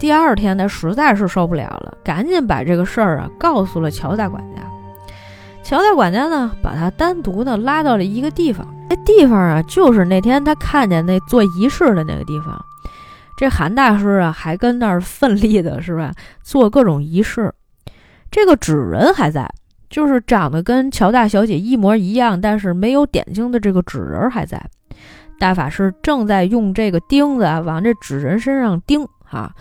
[0.02, 4.64] 第二天他实在是受不了了，赶紧把这个事儿啊告诉了乔大管家。
[5.62, 8.68] 乔大管家呢，把他单独的拉到了一个地方。
[8.90, 12.60] 那地方啊，就是那天他看见那做仪式的那个地方。
[13.38, 16.12] 这韩大师啊，还跟那儿奋力的是吧，
[16.42, 17.54] 做各种仪式。
[18.32, 19.48] 这个纸人还在，
[19.88, 24.60] 就是长得跟乔大小姐一模一样，但是没有点睛的这个纸人还在。
[25.38, 29.52] 大法师正在用这个钉子啊，往这纸人身上钉啊，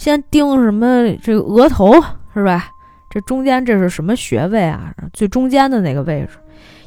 [0.00, 1.92] 先钉什么这个额头
[2.32, 2.70] 是吧？
[3.10, 4.94] 这中间这是什么穴位啊？
[5.12, 6.38] 最中间的那个位置，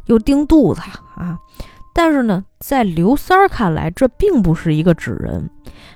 [0.07, 0.81] 又钉肚子
[1.15, 1.37] 啊。
[1.93, 5.47] 但是呢，在刘三儿看来，这并不是一个纸人，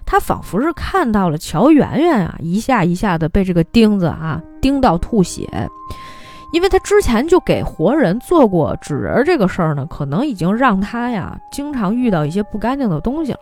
[0.05, 5.49] 他仿佛是看到了乔圆圆啊，一下一下的被这个钉子啊钉到吐血，
[6.53, 13.39] 因为他之前就给活人做过纸人这个事儿呢，可能已经让他呀经常遇到一些不干净的东西了，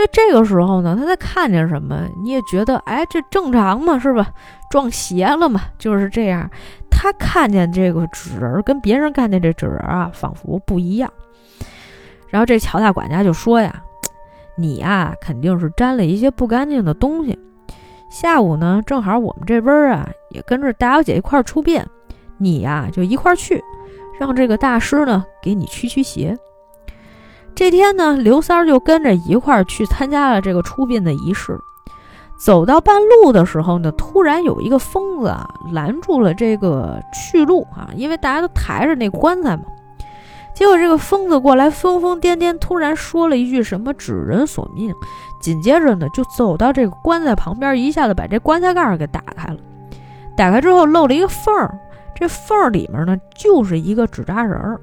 [0.00, 4.26] 所以这个时候呢，他在看见什么，你也觉得哎，这正常嘛，是吧？
[4.70, 6.50] 撞邪了嘛，就是这样。
[6.90, 11.12] 他看见这个纸人跟别人看见这纸人啊，仿佛不一样。
[12.30, 13.82] 然后这乔大管家就说呀
[14.56, 17.38] ：“你呀，肯定是沾了一些不干净的东西。
[18.08, 21.84] 下午呢，正好我们这边啊也跟着大小姐一块出殡，
[22.38, 23.62] 你呀就一块去，
[24.18, 26.38] 让这个大师呢给你驱驱邪。”
[27.54, 31.58] 这天呢，刘三儿就跟着一块儿去参加了这个出殡的仪式。
[32.38, 39.64] 走到半路的时候呢，突然有一个疯子啊拦住了这个去路啊，因为大家都抬着那棺材嘛。
[40.54, 44.94] 结果这个疯子过来，疯疯癫癫，突然说了一句什么“指人索命”，
[45.40, 49.58] 紧接着呢，就走到这个棺材旁边，一下子把这棺材盖儿给打开了。
[50.34, 51.78] 打开之后露了一个缝儿，
[52.14, 54.80] 这缝儿里面呢就是一个纸扎人儿。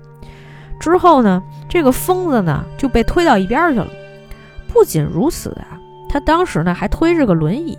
[0.79, 3.87] 之后呢，这个疯子呢就被推到一边去了。
[4.67, 7.77] 不仅如此啊，他当时呢还推着个轮椅。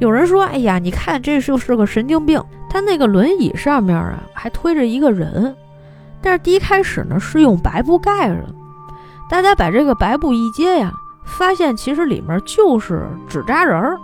[0.00, 5.54] 有人说：“哎呀，你看这就是个神经病。”他那个轮椅上面啊还推着一个人。
[6.20, 8.44] 但是第一开始呢是用白布盖着，
[9.30, 10.92] 大家把这个白布一揭呀，
[11.24, 13.96] 发现其实里面就是纸扎人儿。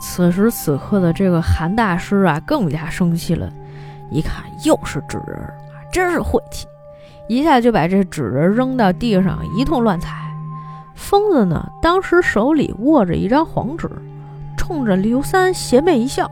[0.00, 3.48] 此时此刻的这个韩大师啊更加生气了，
[4.10, 5.38] 一看又是纸人，
[5.92, 6.66] 真是晦气，
[7.28, 10.14] 一下就把这纸人扔到地上一通乱踩。
[10.94, 13.88] 疯子呢当时手里握着一张黄纸，
[14.56, 16.28] 冲着刘三邪魅一笑。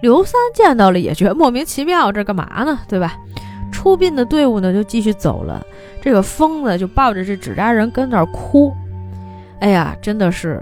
[0.00, 2.78] 刘三见到了也觉得莫名其妙，这干嘛呢？
[2.88, 3.14] 对吧？
[3.70, 5.64] 出殡的队伍呢，就继续走了。
[6.00, 8.74] 这个疯子就抱着这纸扎人跟那儿哭。
[9.60, 10.60] 哎呀，真的是，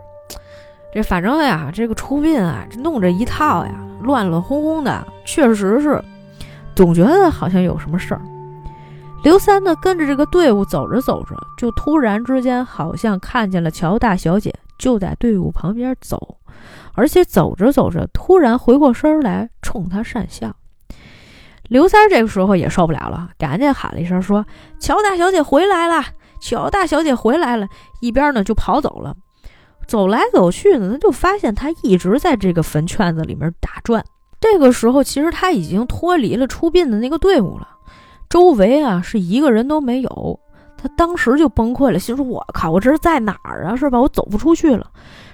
[0.92, 6.02] 这反正呀，这个出殡啊，这弄这一套呀，乱乱哄哄的，确实是，
[6.74, 8.20] 总觉得好像有什么事儿。
[9.22, 16.38] 刘三呢，跟着这个队伍走着走着，就突然之间好像看见了乔大小姐就在队伍旁边走，
[16.94, 20.56] 而且走着走着，突然回过身来冲他讪笑。
[21.68, 24.44] 刘三这个时候也受不了了，赶紧喊了一声说
[24.80, 26.02] ：“乔大小姐回来了！
[26.40, 27.68] 乔大小姐回来了！”
[28.00, 29.14] 一边呢就跑走了。
[29.86, 34.02] 走来走去呢，他就发现他一直在这个坟圈子里面打转。
[34.40, 37.68] 这个时候，其实他已经脱离了出殡的那个队伍了，
[38.30, 40.40] 周围啊是一个人都没有。
[40.82, 43.76] 他当时就崩溃了，心说：“我靠，我这是在哪儿啊？
[43.76, 44.00] 是吧？
[44.00, 44.86] 我走不出去了，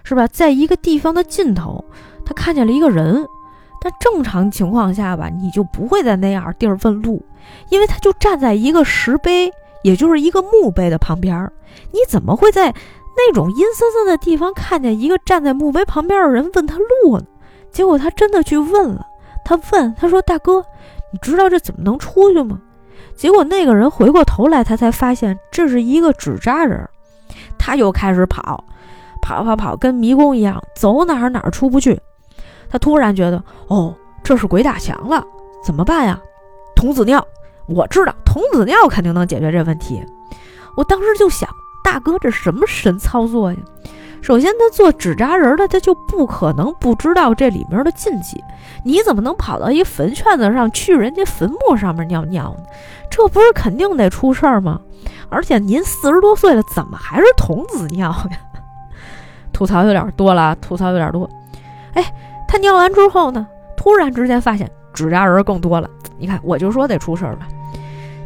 [0.02, 0.26] 是吧？
[0.26, 1.84] 在一个地方的尽头，
[2.24, 3.24] 他看见了一个人。
[3.80, 7.24] 但正常情况下吧，你就不会在那样地儿问路，
[7.70, 9.52] 因为他就站在一个石碑，
[9.84, 11.48] 也就是一个墓碑的旁边。
[11.92, 12.74] 你怎么会在
[13.16, 17.24] 那种阴森森的地方看见一个站在墓碑旁边的人问他路呢？
[17.70, 19.06] 结果他真的去问了。
[19.44, 20.64] 他问他说：‘大哥，
[21.12, 22.60] 你知道这怎么能出去吗？’”
[23.16, 26.88] 结果那个人回过头来，他才发现这是一个纸扎人，
[27.58, 28.62] 他又开始跑，
[29.22, 31.98] 跑跑跑，跟迷宫一样，走哪儿哪儿出不去。
[32.68, 35.24] 他突然觉得，哦，这是鬼打墙了，
[35.64, 36.20] 怎么办呀？
[36.74, 37.26] 童子尿，
[37.66, 40.04] 我知道，童子尿肯定能解决这问题。
[40.76, 41.48] 我当时就想，
[41.82, 43.58] 大哥这什么神操作呀？
[44.20, 48.42] 首先，他做纸扎人的，他就不可能不知道这里面的禁忌。
[48.84, 52.64] 你怎么能跑到一坟圈子上去人家坟墓上面尿尿呢？
[53.10, 54.80] 这不是肯定得出事儿吗？
[55.28, 58.38] 而且您四十多岁了，怎么还是童子尿呀？
[59.52, 61.28] 吐槽有点多了，吐槽有点多。
[61.94, 62.04] 哎，
[62.46, 63.46] 他尿完之后呢，
[63.76, 65.88] 突然之间发现纸扎人更多了。
[66.18, 67.38] 你看，我就说得出事儿了。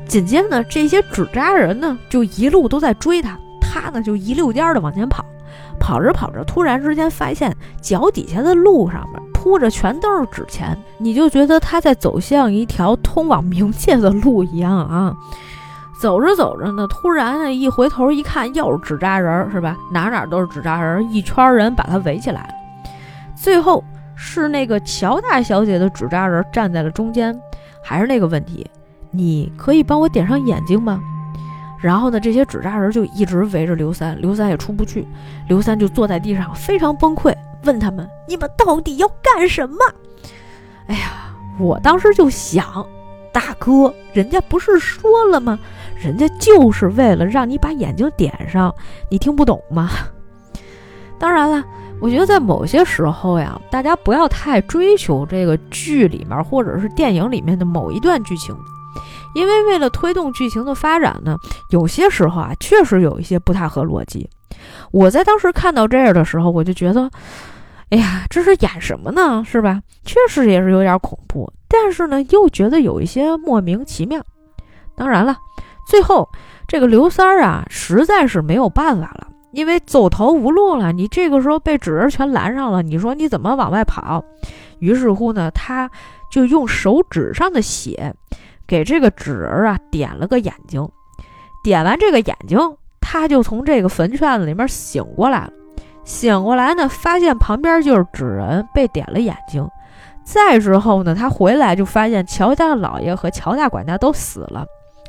[0.09, 5.25] 紧接着呢，这些纸扎人呢，就一路都在追他，他呢就一溜烟的往前跑。
[5.79, 15.17] 跑着跑着，突然之间发现脚底下的路上面铺着全都是纸钱，你就觉得他在走向一条通往冥界的路一样啊！
[15.99, 19.75] 走着走着呢，突然一回头一看，又是纸扎人儿，是吧？
[19.91, 22.55] 哪哪都是纸扎人，一圈人把他围起来。
[23.35, 23.83] 最后
[24.15, 27.35] 是那个乔大小姐的纸扎人站在了中间，
[27.83, 28.67] 还是那个问题，
[29.11, 31.01] 你可以帮我点上眼睛吗？
[31.81, 35.09] 然后呢，这些纸扎人就一直围着刘三，刘三也出不去，
[35.49, 37.35] 刘三就坐在地上非常崩溃，
[37.65, 39.77] 问他们：“你们到底要干什么？”
[40.89, 42.87] 哎呀，我当时就想，
[43.33, 45.59] 大哥，人家不是说了吗？
[45.97, 48.75] 人家就是为了让你把眼睛点上，
[49.11, 49.91] 你听不懂吗？
[51.19, 51.63] 当然了，
[52.01, 58.57] 我觉得在某些时候呀，大家不要太追求这个剧里面或者是电影里面的某一段剧情。
[59.33, 61.37] 因为为了推动剧情的发展呢，
[61.69, 64.29] 有些时候啊，确实有一些不太合逻辑。
[64.91, 67.09] 我在当时看到这儿的时候，我就觉得，
[67.91, 69.45] 哎呀，这是演什么呢？
[69.45, 69.83] 是吧？
[70.05, 74.23] 确实也是有点恐怖，但是呢，又觉得有一些莫名其妙。
[74.97, 75.37] 当然了，
[75.89, 76.29] 最后
[76.69, 80.93] 这个刘三儿啊，实在是没有办法了，因为走投无路了。
[80.93, 84.25] 你这个时候被纸人全拦上了，你说你怎么往外跑？
[84.79, 85.91] 于是乎呢，他
[86.31, 88.15] 就用手指上的血。
[88.69, 90.89] 给这个纸人啊点了个眼睛，
[91.65, 92.57] 点完这个眼睛，
[93.01, 95.53] 他就从这个坟圈子里面醒过来了。
[96.05, 99.69] 醒过来呢，发现旁边就是纸人被点了眼睛。
[100.25, 104.65] 再之后呢，他回来就发现乔家的老爷和乔大管家都死了，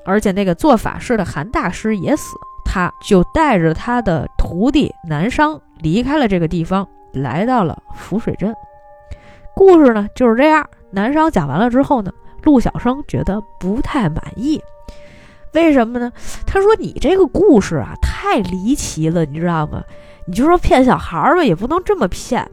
[0.06, 2.36] 而且那个做法事的韩大师也死。
[2.66, 8.56] 他就带着他的徒弟南商离开了这个地方，来到了浮水镇。
[9.56, 10.66] 故事呢就是这样。
[10.92, 12.12] 南商讲完了之后呢。
[12.44, 14.60] 陆小生觉得不太满意，
[15.54, 16.12] 为什么呢？
[16.48, 19.84] 他说：“你这个故事啊，太离奇了，你知道吗？
[20.32, 22.50] 你就说骗小孩儿吧，也不能这么骗。”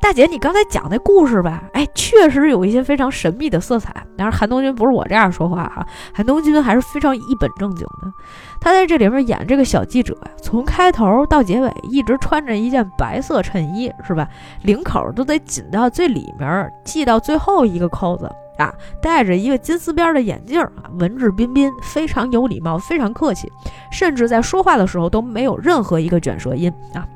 [0.00, 3.94] 大姐，你刚才讲那故事吧，哎，确实有一些非常神秘的色彩。
[4.16, 8.12] 但是韩东君不是我这样说话哈，韩东君还是非常一本正经的。
[8.58, 14.26] 他在这里面演这个小记者呀，从开头到结尾一直穿着一件白色衬衣，是吧？
[14.62, 18.30] 领口都得紧到最里面，系到最后一个扣子。
[18.58, 23.50] 啊，戴着一个金丝边的眼镜儿啊，文质彬彬，非常有礼貌，非常客气，
[23.90, 27.06] 甚至在说话的时候都没有任何一个卷舌音啊，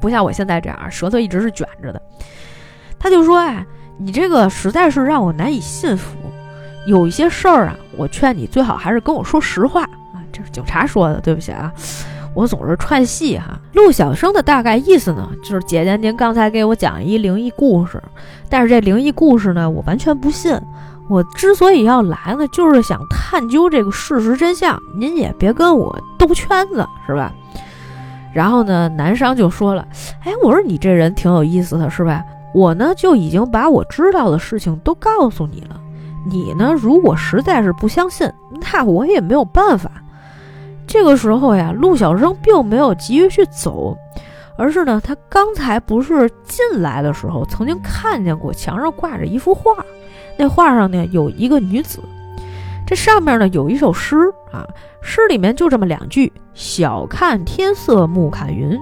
[0.00, 2.02] 不像我现在这样，舌头一直是卷着的。
[2.98, 3.64] 他就说：“哎，
[3.98, 6.16] 你这个实在是让我难以信服，
[6.86, 11.72] 有一些事儿啊，我劝你最好还是跟我说实话啊。”这是警察说的，对不起啊。
[12.34, 18.02] 我总是串戏哈，陆小生的大概意思呢，就是姐姐您刚才给我讲一灵异故事，
[18.48, 20.58] 但是这灵异故事呢，我完全不信。
[21.08, 24.78] 我之所以要来呢，就是想探究这个事实真相。
[24.98, 27.32] 您也别跟我兜圈子，是吧？
[28.32, 29.86] 然后呢，南商就说了，
[30.24, 32.24] 哎，我说你这人挺有意思的，是吧？
[32.54, 35.80] 我呢就已经把我知道的事情都告诉你了，
[36.26, 38.28] 你呢如果实在是不相信，
[38.72, 39.90] 那我也没有办法。
[40.94, 43.98] 这个时候呀，陆小生并没有急于去走，
[44.56, 49.84] 而是呢，他刚才不是进来的时候曾经看见过墙上挂着一幅画，
[50.38, 51.98] 那画上呢有一个女子，
[52.86, 54.16] 这上面呢有一首诗
[54.52, 54.64] 啊，
[55.02, 58.78] 诗里面就这么两句：“晓看天色暮看云。”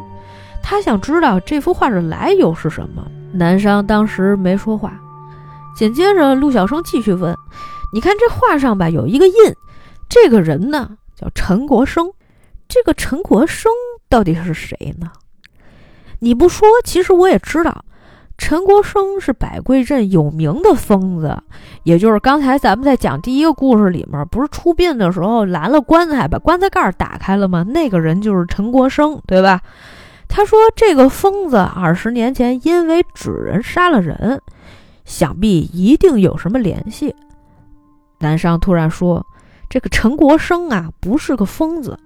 [0.62, 3.02] 他想知道这幅画的来由是什么。
[3.32, 4.92] 南商当时没说话，
[5.74, 7.34] 紧接着陆小生继续问
[7.90, 9.34] ：“你看这画上吧，有一个印，
[10.10, 10.90] 这个人呢？”
[11.22, 12.10] 叫陈国生。
[12.68, 13.70] 这个陈国生
[14.08, 15.10] 到底是谁呢？
[16.18, 17.84] 你不说，其实我也知道。
[18.38, 21.40] 陈国生是百贵镇有名的疯子，
[21.84, 27.62] 也就是刚才咱们在讲第一个故事里面，不是出殡的时候拦了棺材，把棺材盖打开了吗？
[27.62, 29.60] 那个人就是陈国生，对吧？
[30.28, 34.40] 他说这个疯子二十年前因为纸人杀了人，
[35.04, 37.14] 想必一定有什么联系。
[38.18, 39.24] 南商突然说
[39.72, 41.98] ：“这个陈国生啊，不是个疯子，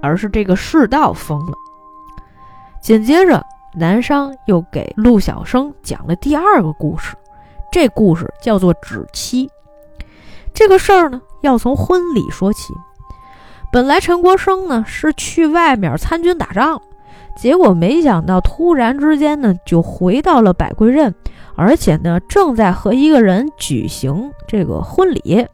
[0.00, 1.52] 而是这个世道疯了。”
[2.80, 3.44] 紧接着。
[3.74, 7.14] 南商又给陆小生讲了第二个故事，
[7.70, 9.48] 这故事叫做指妻。
[10.54, 12.72] 这个事儿呢，要从婚礼说起。
[13.70, 16.80] 本来陈国生呢是去外面参军打仗，
[17.36, 21.14] 结果没想到突然之间呢就回到了百贵镇，
[21.54, 25.46] 而且呢正在和一个人举行这个婚礼，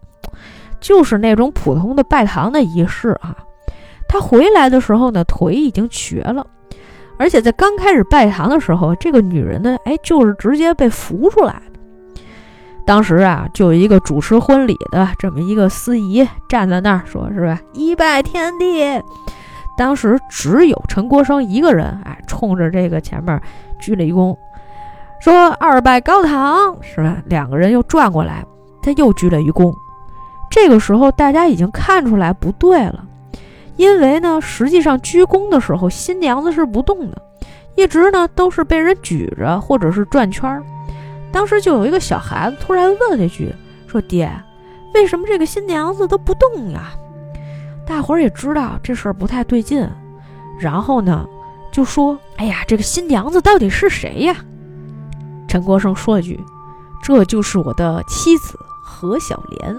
[0.85, 3.35] 就是那种普通的拜堂的仪式啊。
[4.07, 6.47] 他回来的时候呢，腿已经瘸了。
[7.17, 11.63] 而且在刚开始拜堂的时候，这个女人呢，哎，就是直接被扶出来。
[12.87, 19.03] 当时啊，就有一个主持婚礼的这么一个司仪站在那儿，说是吧，一拜天地。
[19.79, 23.41] 当时只有陈国生一个人，哎，冲着这个前面
[23.81, 24.37] 鞠了一躬，
[25.19, 27.17] 说二拜高堂，是吧？
[27.25, 28.45] 两个人又转过来，
[28.83, 29.75] 他又鞠了一躬。
[30.51, 33.05] 这个时候，大家已经看出来不对了。
[33.77, 37.21] 因为呢，实际上鞠躬的时候，新娘子是不动的，
[37.75, 40.63] 一直呢都是被人举着或者是转圈儿。
[41.33, 43.53] 当时就有一个小孩子突然问了一句
[43.89, 44.31] ：“说爹，
[44.95, 46.93] 为什么这个新娘子都不动呀？”
[47.85, 49.85] 大伙儿也知道这事儿不太对劲，
[50.61, 51.27] 然后呢
[51.73, 54.37] 就说：“哎呀，这个新娘子到底是谁呀？”
[55.49, 56.41] 陈国生说了句
[57.03, 59.77] ：“这就是我的妻子何小莲。”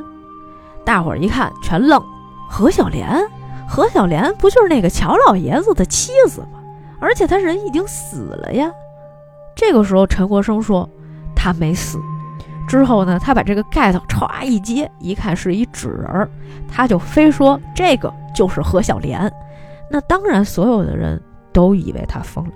[0.85, 2.01] 大伙儿一看全愣
[2.47, 3.07] ：“何小莲？”
[3.67, 6.59] 何小莲不就是那个乔老爷子的妻子吗？
[6.99, 8.71] 而且他人已经死了呀。
[9.55, 10.87] 这个时候，陈国生说
[11.35, 11.97] 他没死。
[12.67, 16.29] 之后呢，他把这个盖头歘一揭，一看是一纸人儿，
[16.71, 19.31] 他就非说这个就是何小莲。
[19.89, 21.21] 那当然，所有的人
[21.51, 22.51] 都以为他疯了。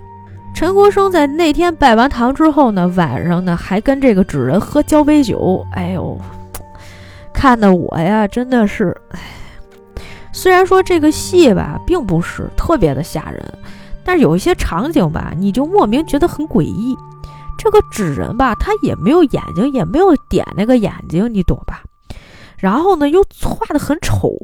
[0.54, 5.64] 陈国生在那天拜完堂之后呢，晚上呢还跟这个纸人喝交杯酒。
[5.72, 6.18] 哎呦，
[7.32, 9.20] 看得我呀，真的是哎。
[10.32, 13.58] 虽然说这个戏吧，并不是特别的吓人，
[14.04, 16.96] 但是有一些场景吧，你就莫名觉得很诡异。
[17.58, 21.82] 这个纸人吧，他也没有眼睛，也没有点那个眼睛，你懂吧？
[22.58, 24.34] 然后呢，又画的很丑。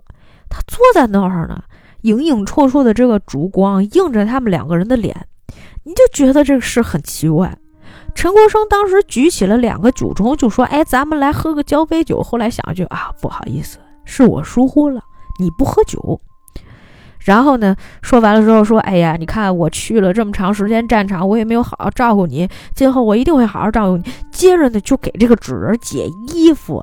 [0.49, 1.63] 他坐在那儿呢，
[2.03, 5.15] 影影绰绰的这个烛光映着他们两个人的脸，
[5.85, 7.57] 你就觉得这个事很奇怪。
[8.17, 15.03] 陈国生当时举起了两个酒盅，就说：“哎，咱们来喝个交杯酒。”后来想一句啊，不好意思，是我疏忽了。
[15.39, 16.19] 你不喝酒，
[17.21, 17.77] 然后呢？
[18.01, 26.83] 说完了之后说：“哎呀，你看我去了这么长时间战场，我也没有好好照顾你，今后我一定会好好照顾你。”接着呢，就给这个纸人解衣服。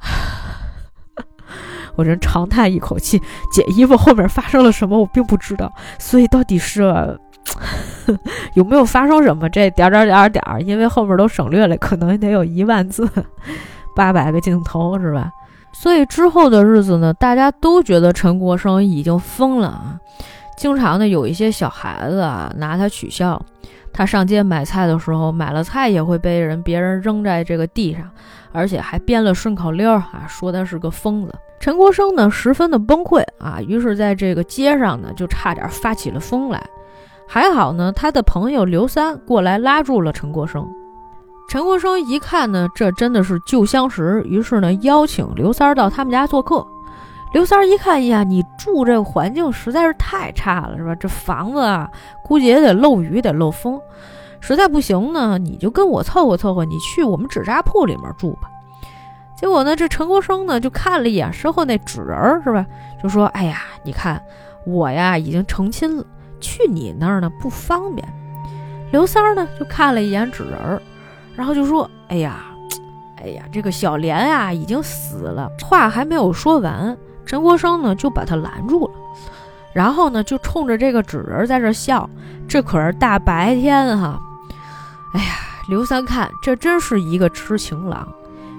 [1.96, 3.18] 我真长叹一口气，
[3.50, 5.72] 解衣服后面发生了什么，我并不知道。
[5.98, 7.18] 所以到底是
[8.54, 9.48] 有没有发生什么？
[9.48, 13.08] 这点点点点，因为后面都省略了，可能得有一万字，
[13.96, 15.30] 八百个镜头，是吧？
[15.72, 19.98] 所以之后的日子呢，大家都觉得陈国生已经疯了啊！
[20.56, 23.40] 经常呢，有一些小孩子啊拿他取笑。
[23.92, 28.10] 他上街买菜的时候，买了菜也会被人别人扔在这个地上，
[28.52, 31.34] 而且还编了顺口溜啊，说他是个疯子。
[31.60, 36.62] 陈国生呢，十分的崩溃啊，于是在这个街上呢，就差点发起了疯来。
[37.28, 40.66] 还好呢，他的朋友刘三过来拉住了陈国生。
[41.48, 46.66] 陈国生一看呢，这真的是旧相识，于是呢邀请刘三到他们家做客。
[47.32, 50.94] 刘三一看，呀，你住这个环境实在是太差了，是吧？
[50.94, 51.90] 这房子啊，
[52.24, 53.78] 估计也得漏雨，得漏风。
[54.40, 58.48] 实在不行呢，你就跟我凑合凑合，你去我们纸扎铺里面住吧。
[59.36, 62.64] 结果呢，这陈国生呢就看了一眼身后那纸人儿，是吧？
[63.02, 64.22] 就说：“哎呀，你看
[64.64, 66.04] 我呀已经成亲了，
[66.40, 68.06] 去你那儿呢不方便。”
[68.92, 70.80] 刘三儿呢就看了一眼纸人儿。
[71.34, 72.46] 然后就说：“哎呀，
[73.18, 78.94] 哎呀，这个小莲啊已经死了。”话还没有说完，陈国生呢就把他拦住了，
[79.74, 82.08] 然后呢就冲着这个纸人在这笑。
[82.48, 84.18] 这可是大白天哈！
[85.12, 85.26] 哎呀，
[85.68, 88.08] 刘三看这真是一个痴情郎，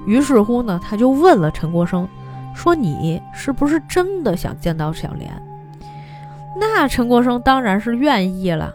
[0.06, 2.08] 于是乎呢他就问了陈国生，
[2.54, 5.32] 说：“你是不是真的想见到小莲？”
[6.60, 8.74] 那陈国生当然是愿意了。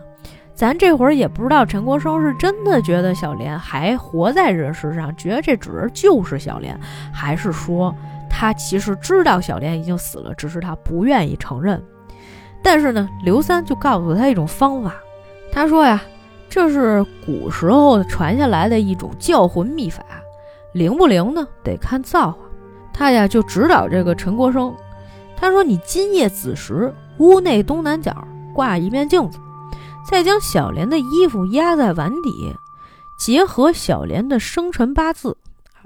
[0.55, 6.78] 咱这会儿也不知道陈国生是真的觉得小莲还活在人世上，觉得这纸人就是小莲，
[7.12, 7.93] 还是说
[8.30, 11.83] 他其实知道小莲已经死了，只是他不愿意承认。
[12.62, 14.95] 但是呢，刘三就告诉他一种方法，
[15.51, 16.01] 他说呀，
[16.49, 20.05] 这是古时候传下来的一种叫魂秘法，
[20.72, 21.45] 灵不灵呢？
[21.64, 22.39] 得看造化。
[22.93, 24.72] 他呀就指导这个陈国生，
[25.35, 28.12] 他说：“你今夜子时，屋内东南角
[28.53, 29.39] 挂一面镜子，
[30.05, 32.53] 再将小莲的衣服压在碗底，
[33.16, 35.37] 结合小莲的生辰八字，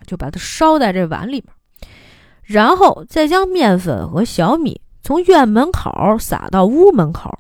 [0.06, 1.44] 就把它烧在这碗里面，
[2.42, 7.30] 然后再将面粉和小米。”从院门口撒到屋门口，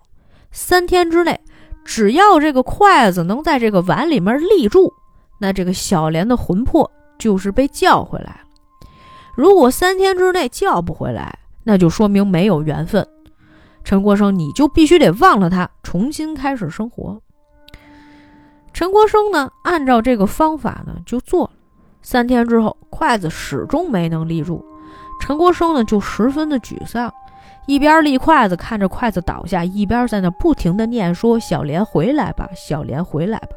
[0.52, 1.40] 三天之内，
[1.84, 4.92] 只要这个筷子能在这个碗里面立住，
[5.40, 6.88] 那这个小莲的魂魄
[7.18, 8.40] 就是被叫回来了。
[9.34, 13.04] 如果三天之内叫不回来，那就说明没有缘分。
[13.86, 17.22] 陈国生，你就必须得忘了他，重新开始生活。
[18.72, 21.50] 陈国生呢，按照这个方法呢就做了。
[22.02, 24.66] 三天之后，筷子始终没能立住，
[25.20, 27.14] 陈国生呢就十分的沮丧。
[27.68, 33.50] 一边立筷子，看着筷子倒下，一边在那不停的念说：“小莲回来吧，小莲回来吧。”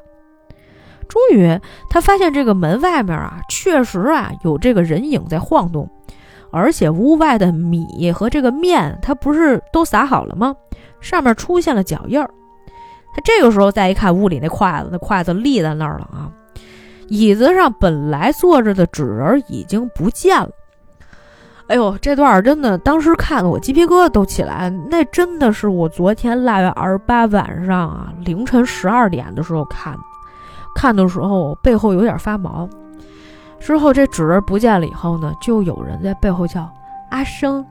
[1.10, 1.60] 终于，
[1.90, 5.90] 他发现这个门外面啊，确实啊有这个人影在晃动，
[6.52, 10.56] 而且屋外的米和这个面，它不是都撒好了吗？
[11.02, 12.30] 上面出现了脚印儿。
[13.14, 16.32] 他这个时候再一看屋里那筷子，那筷子立在那儿了啊。
[17.08, 20.50] 椅子上本来坐着的纸人已经不见了。
[21.68, 24.70] 哎呦，这段真的，当时看的我鸡皮疙瘩都起来。
[24.89, 30.00] 那真的是我昨天腊月二十八晚上啊，凌晨十二点的时候看的。
[30.76, 32.70] 看的时候背后有点发毛。
[33.60, 36.72] 之后这纸人不见了以后呢，就有人在背后叫
[37.10, 37.66] 阿生。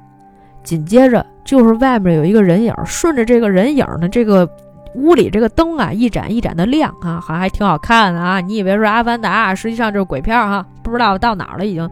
[0.62, 4.49] 紧接着就是外面有一个人影，顺着这个人影呢，这个
[4.95, 8.41] 屋里这个灯啊一盏一盏的亮啊，好像还挺好看的啊。
[8.41, 11.89] 你以为是阿凡达，实际上就是鬼片哈，不知道到哪儿了已经。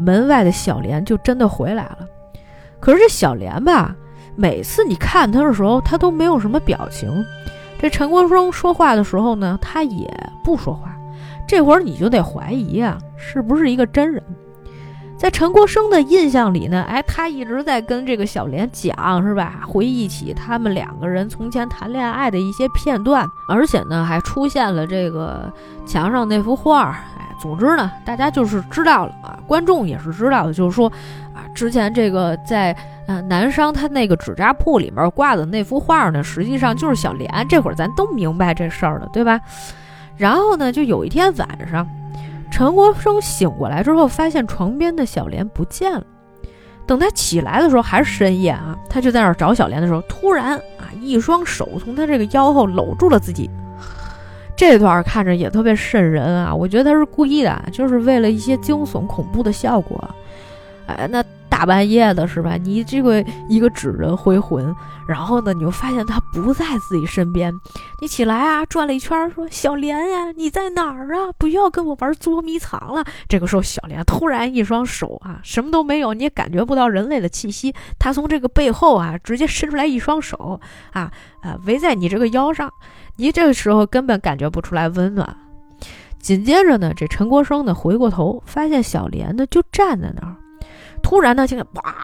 [0.00, 1.98] 门外的小莲就真的回来了，
[2.80, 3.94] 可是这小莲吧，
[4.34, 7.24] 每次你看她的时候，她都没有什么表情。
[7.78, 10.08] 这陈国生说话的时候呢，他也
[10.44, 10.94] 不说话。
[11.46, 14.22] 这会儿你就得怀疑啊，是不是一个真人？
[15.18, 19.60] 在陈国生的印象里呢，哎，他一直在跟这个小莲讲，是吧？
[19.66, 25.52] 回忆起他们两个人从前谈恋爱的一些片段，而且呢，还出现了这个
[25.86, 26.90] 墙上那幅画儿。
[27.18, 27.28] 哎。
[27.40, 30.86] 总之呢，大家就是知道了啊，观众也是知道的，就是说，
[31.34, 32.72] 啊，之前这个在
[33.08, 37.28] 呃南商他那个纸扎铺里面挂的那幅画呢，实际上就是小莲。
[37.48, 39.40] 这会儿咱都明白这事儿了，对吧？
[40.16, 41.86] 然后呢，就有一天晚上，
[42.50, 46.04] 陈国生醒过来之后，发现床边的小莲不见了。
[46.86, 53.48] 等他起来的时候，还是深夜啊，他就在那儿找小莲的时候，突然啊，一双手从他这个腰后搂住了自己。
[54.54, 56.54] 这段看着也特别瘆人啊！
[56.54, 60.08] 我觉得他是故意的，就是为了一些惊悚恐怖的效果。
[60.86, 62.56] 哎，那大半夜的是吧？
[62.56, 64.74] 你这个一个纸人回魂，
[65.06, 67.52] 然后呢，你就发现他不在自己身边。
[68.00, 71.30] 你起来啊，转了一圈，说：“小莲呀，你在哪儿啊？
[71.38, 77.72] 不要跟我玩捉迷藏了。”这个时候，小莲突然一双手啊，什么都没有，你也感觉不到人类的气息。
[77.98, 80.60] 他从这个背后啊，直接伸出来一双手
[80.92, 81.12] 啊
[81.42, 82.72] 啊，围在你这个腰上。
[83.16, 85.36] 你这个时候根本感觉不出来温暖。
[86.18, 90.34] 紧接着呢，这陈国生呢回过头，发现小莲呢就站在那儿。
[91.12, 91.94] 突然呢，听见“哇”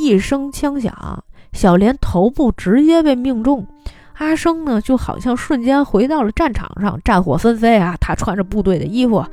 [0.00, 1.22] 一声枪响，
[1.52, 3.66] 小莲头部直接被命中。
[4.14, 7.94] 阿生呢就好像瞬间回到了战场上，战火纷飞啊！
[8.00, 9.28] 他穿着部队的衣服啊，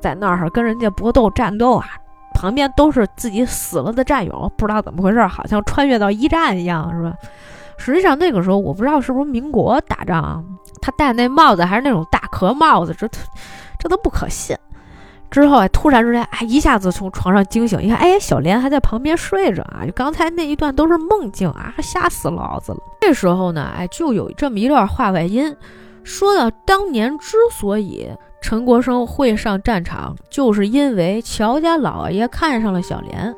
[0.00, 1.84] 在那儿跟人家搏斗战斗啊，
[2.32, 7.14] 旁边都是自己死了的战友，不知道怎么回事，好像穿越到一战一样，是吧？
[7.76, 10.42] 实际上那个时候，我不知道是不是民国打仗，
[10.80, 13.06] 他戴那帽子还是那种大壳帽子，这
[13.78, 14.56] 这都不可信。
[15.34, 19.82] 之后啊，突然之间，哎，一下子从床上惊醒，一看，哎，小莲还在旁边睡着啊！
[19.84, 22.78] 就刚才那一段都是梦境啊，吓死老子了。
[23.00, 25.56] 这时候呢，哎，就有这么一段话外音，
[26.04, 28.08] 说到当年之所以
[28.40, 33.34] 陈国生会上战场，就是因为乔家老爷看上了小莲。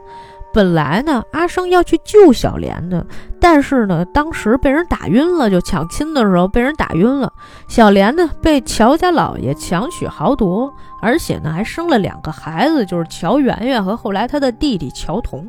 [0.56, 3.06] 本来呢，阿生要去救小莲的，
[3.38, 7.30] 但是呢，当时被人打晕了，就抢亲的时候被人打晕了。
[7.68, 15.46] 小莲呢，被乔家老爷强取豪夺，而且呢，还生了两个孩子，就是乔圆圆和后来他的弟弟乔童。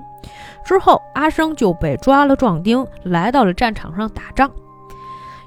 [0.66, 4.52] 之后，阿生就被抓了壮丁，来到了战场上打仗。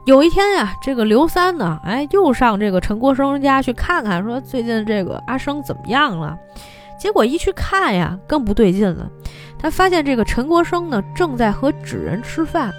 [0.07, 6.35] 有一天呀，这个刘三呢，哎，又上这个陈国生家去看看，说最近这个阿生怎么样了？
[6.99, 9.07] 结果一去看呀，更不对劲了。
[9.61, 12.73] 他发现这个陈国生呢，正在和纸人吃饭。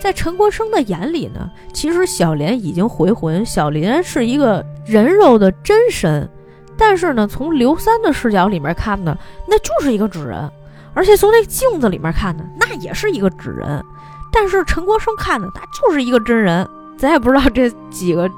[0.00, 6.28] 在陈国生的眼里呢，其实小莲已经回魂，小莲是一个人肉的真身。
[6.76, 9.16] 但是呢，从刘三的视角里面看呢，
[9.46, 10.50] 那就是一个纸人。
[10.92, 13.82] 而且从那镜子里面看呢，那也是一个纸人。
[14.32, 16.66] 但是陈国生看的那就是一个真人，
[16.96, 18.30] 咱也不知道这几个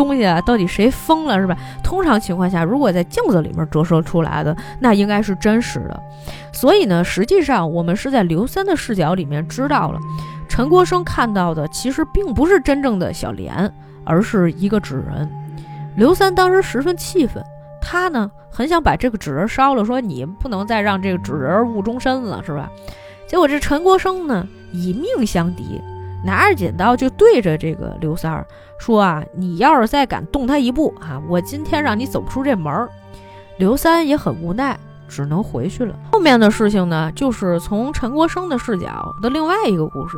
[0.00, 1.54] 东西啊到底谁疯了是吧？
[1.84, 6.02] 通常情况下，如果在镜子里面折射出来的，那应该是真实的。
[6.52, 9.98] 所以呢，实际上我们是在刘三的视角里面知道了，
[10.48, 13.70] 陈国生看到的其实并不是真正的小莲，
[14.04, 15.28] 而是一个纸人。
[15.96, 17.44] 刘三当时十分气愤，
[17.82, 22.70] 他呢很想把这个纸人烧了，说你不能再让这个纸人误终身了，是吧？
[23.28, 24.46] 结果这陈国生呢。
[24.72, 25.82] 以命相抵，
[26.24, 28.46] 拿着剪刀就对着这个刘三儿
[28.80, 32.88] 说：“啊，你要是再敢动他一步啊，我今天让你走不出这门儿。”
[33.58, 34.76] 刘三也很无奈，
[35.06, 35.94] 只能回去了。
[36.10, 40.16] 后面的事情呢，就是从陈国生的视角的另外一个故事。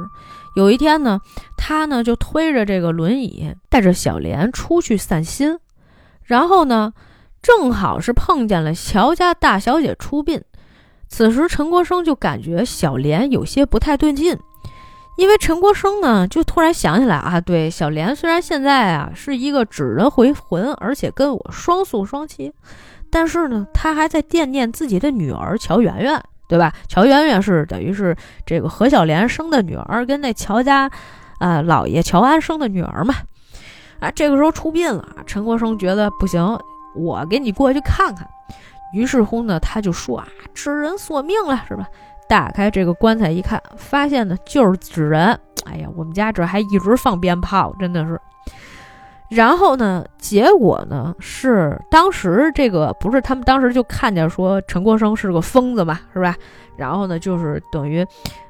[0.54, 1.20] 有一天呢，
[1.56, 5.58] 他呢就推着这个轮椅，带着小莲出去散心，
[6.22, 6.92] 然后呢，
[7.42, 10.40] 正好是碰见了乔家大小姐出殡。
[11.08, 14.38] 此时，陈国生就感觉小莲有些不太对劲，
[15.16, 22.50] 因为陈国生呢，就突然想起来啊，对，小莲虽然现在啊是一个纸人回魂，而且跟我双宿双栖，
[23.10, 26.72] 但是呢，他还在惦念自己的女儿乔圆圆，对吧？
[26.88, 30.90] 乔圆圆是等于是这个何小莲生的女儿，跟那乔家
[31.38, 33.14] 啊老爷乔安生的女儿嘛。
[34.00, 36.58] 啊，这个时候出殡了，陈国生觉得不行，
[36.96, 38.28] 我给你过去看看。
[38.92, 41.86] 于是乎呢，他就说啊，纸人索命了，是吧？
[42.32, 45.38] 打开这个棺材一看，发现呢就是纸人。
[45.66, 48.18] 哎呀，我们家这还一直放鞭炮，真的是。
[49.28, 56.34] 然后呢，结果呢是当时这个不是他们当时就看见说陈国生是个疯子嘛，是吧？
[56.74, 58.02] 然后呢，就是等于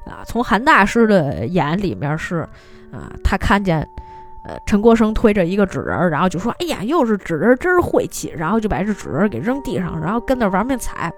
[0.05, 2.37] 啊，从韩大师的眼里面是
[2.93, 3.85] 啊，他看见。
[4.45, 11.09] 呃，陈国生推着一个纸人，然后就说：“哎呀，又是纸人，真是晦气。”然后就把这纸人给扔地上，然后跟那玩命踩。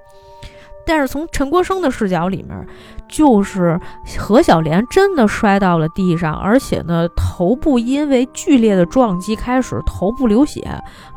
[0.85, 2.67] 但是从陈国生的视角里面，
[3.07, 3.79] 就是
[4.17, 10.67] 何小莲真的摔到了地上，而且呢，头部因为剧烈的撞击开始头部流血，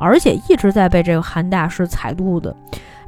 [0.01, 2.55] 而且一直在被这个韩大师踩肚子。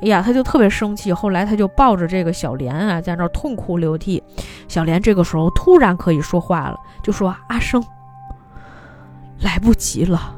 [0.03, 1.13] 哎呀，他就特别生气。
[1.13, 4.23] 后来他就抱着这个小莲啊，在那痛哭流涕。
[4.67, 7.85] 小莲这个时候突然可以说话了，就说：“阿生。”
[9.43, 10.35] 来不及了。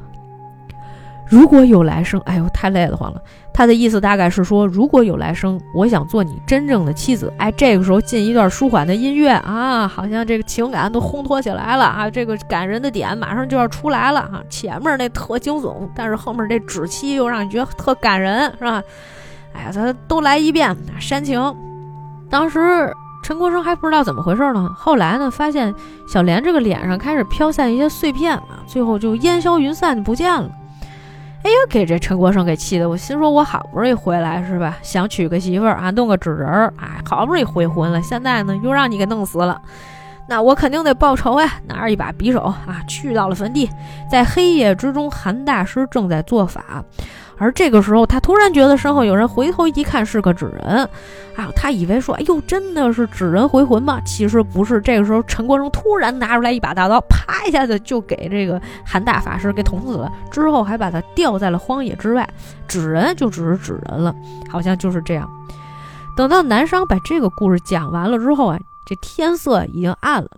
[1.27, 3.21] 如果有来生，哎呦，太累了慌了。
[3.53, 7.31] 他的意思大概是说，如果有来生，我想做你真正的妻子。
[7.37, 14.41] 哎，这个时候进一段舒缓的音乐啊，好像这个情感都烘托起来了啊，这个感人的点马上就要出来了啊。
[14.49, 18.81] 前面那特惊悚，但是后面这纸气又让你觉得特感人，是吧？
[19.53, 21.55] 哎呀，咱都来一遍煽情。
[22.29, 22.91] 当时。
[23.25, 25.73] 陈国生还不知道怎么回事呢，后来呢，发现
[26.05, 30.49] 小莲这个脸上开始飘散一些碎片啊，最后就烟消云散就不见了。
[31.43, 34.77] 哎呀，给这陈国胜给气的，我心说，我好不容易回来是吧？
[34.81, 39.61] 想娶个媳妇儿啊，弄个纸人儿，哎，好不容易回魂了，现在呢又让你给弄死了，
[40.29, 41.59] 那我肯定得报仇呀！
[41.67, 43.69] 拿着一把匕首啊，去到了坟地，
[44.09, 46.81] 在黑夜之中，韩大师正在做法。
[47.43, 50.89] 而这个时候，他突然觉得身后有人，回头一看是个纸人，
[51.35, 53.99] 啊，他以为说，哎呦，真的是纸人回魂吗？
[54.05, 54.79] 其实不是。
[54.79, 62.25] 这个时候，陈国生突然拿出来一把大刀，啪一下子就给这个韩大法师给捅死了，之后还把他吊在了荒野之外。
[62.65, 64.15] 纸人就只是纸人了，
[64.49, 65.29] 好像就是这样。
[66.15, 70.29] 等到南商把这个故事讲完了之后啊，这天色已经暗了。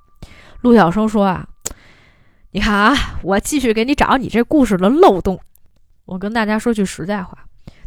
[0.61, 1.45] 陆小生说啊，
[2.51, 5.39] 你看啊，我继续给你找你这故事的漏洞。
[6.05, 7.35] 我跟大家说句实在话，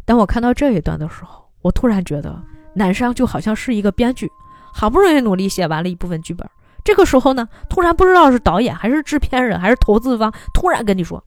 [0.03, 2.37] 当我看到这一段的时候，我突然觉得
[2.75, 4.29] 南商就好像是一个编剧，
[4.73, 6.45] 好不容易努力写完了一部分剧本，
[6.83, 11.23] 这个时候呢，突然不知道是导演还是制片人还是投资方，突然跟你说：“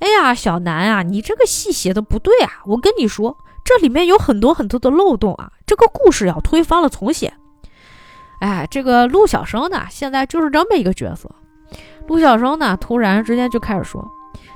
[0.00, 2.60] 哎呀，小南啊，你这个戏写的不对啊！
[2.66, 7.32] 我跟你说，这里面有很多很多的漏洞啊，这个故事要推翻了重写。”
[8.40, 11.30] 哎，这个陆小生呢，现在就是这么一个角色。
[12.06, 14.06] 陆小生呢，突然之间就开始说。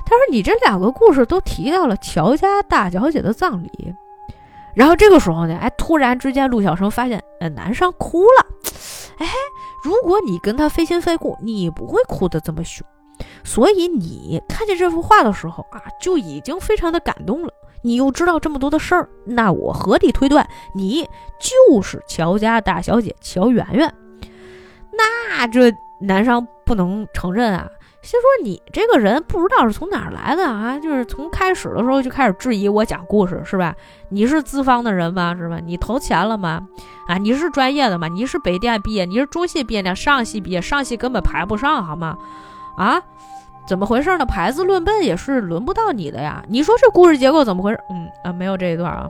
[0.05, 3.95] 他说：“你这两个故事都提到了乔家大小姐的葬礼，
[4.75, 8.45] 然后这个时候呢，哎，突然之间，陆小生发现，呃，南商哭了。
[9.17, 9.27] 哎，
[9.83, 12.85] 如果你跟他非亲非故，你不会哭得这么凶。
[13.43, 17.53] 所以你看见这幅画的时候啊，就已经非常的感动了。
[17.81, 21.07] 你又知道这么多的事儿，那我合理推断，你
[21.39, 23.93] 就是乔家大小姐乔圆圆。
[24.91, 25.71] 那这
[26.01, 27.69] 南商不能承认啊。”
[28.03, 30.77] 先说你这个人不知道是从哪儿来的啊？
[30.77, 33.73] 就是从开始的时候就开始质疑我讲故事是吧？
[34.09, 35.33] 你是资方的人吗？
[35.33, 35.57] 是吧？
[35.65, 36.67] 你投钱了吗？
[37.07, 38.09] 啊，你是专业的吗？
[38.09, 39.05] 你是北电毕业？
[39.05, 39.95] 你是中戏毕业？
[39.95, 40.61] 上戏毕业？
[40.61, 42.17] 上戏根本排不上好吗？
[42.75, 43.01] 啊，
[43.65, 44.25] 怎么回事呢？
[44.25, 46.43] 排字论辈也是轮不到你的呀。
[46.49, 47.79] 你说这故事结构怎么回事？
[47.89, 49.09] 嗯啊，没有这一段啊。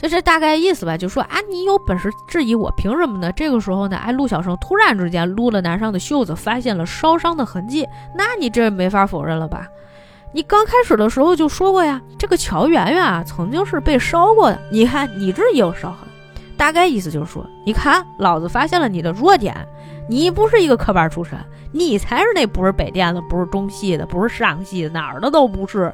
[0.00, 3.30] 就这大概意思吧，就说啊，你有本事质疑我，凭什么呢？
[3.32, 9.68] 这个时候呢，哎，陆小生突然之间撸了南商的袖子，发现了烧伤的痕迹，那你这没法否认了吧？
[10.32, 15.98] 你刚开始的时候就说过呀，这个乔圆圆啊，曾经是被烧过的，你看你这也有烧痕，
[16.56, 19.54] 大概意思就是说，你看老子发现了你的弱点，
[20.08, 21.38] 你不是一个科班出身，
[21.72, 25.92] 你才是那不是北电的，不是中戏的，不是上戏的，哪儿的都不是，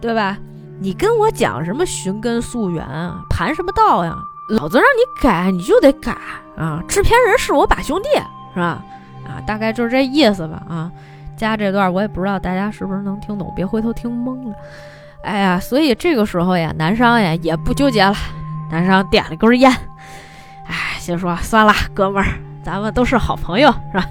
[0.00, 0.38] 对吧？
[0.78, 4.14] 你跟我讲什么寻根溯源啊，盘什么道呀？
[4.48, 6.16] 老子让你改，你就得改
[6.56, 6.80] 啊！
[6.86, 8.08] 制片人是我把兄弟，
[8.54, 8.84] 是吧？
[9.26, 10.62] 啊，大概就是这意思吧。
[10.68, 10.92] 啊，
[11.36, 14.54] 加这段我也不知道大家是不是能听懂，别回头听懵了。
[15.24, 18.14] 哎呀，所以这个时候呀，南商呀也不纠结了，
[18.70, 19.72] 南商点了根烟，
[20.66, 22.28] 哎，心说算了，哥们儿，
[22.62, 24.06] 咱们都是好朋友，是吧？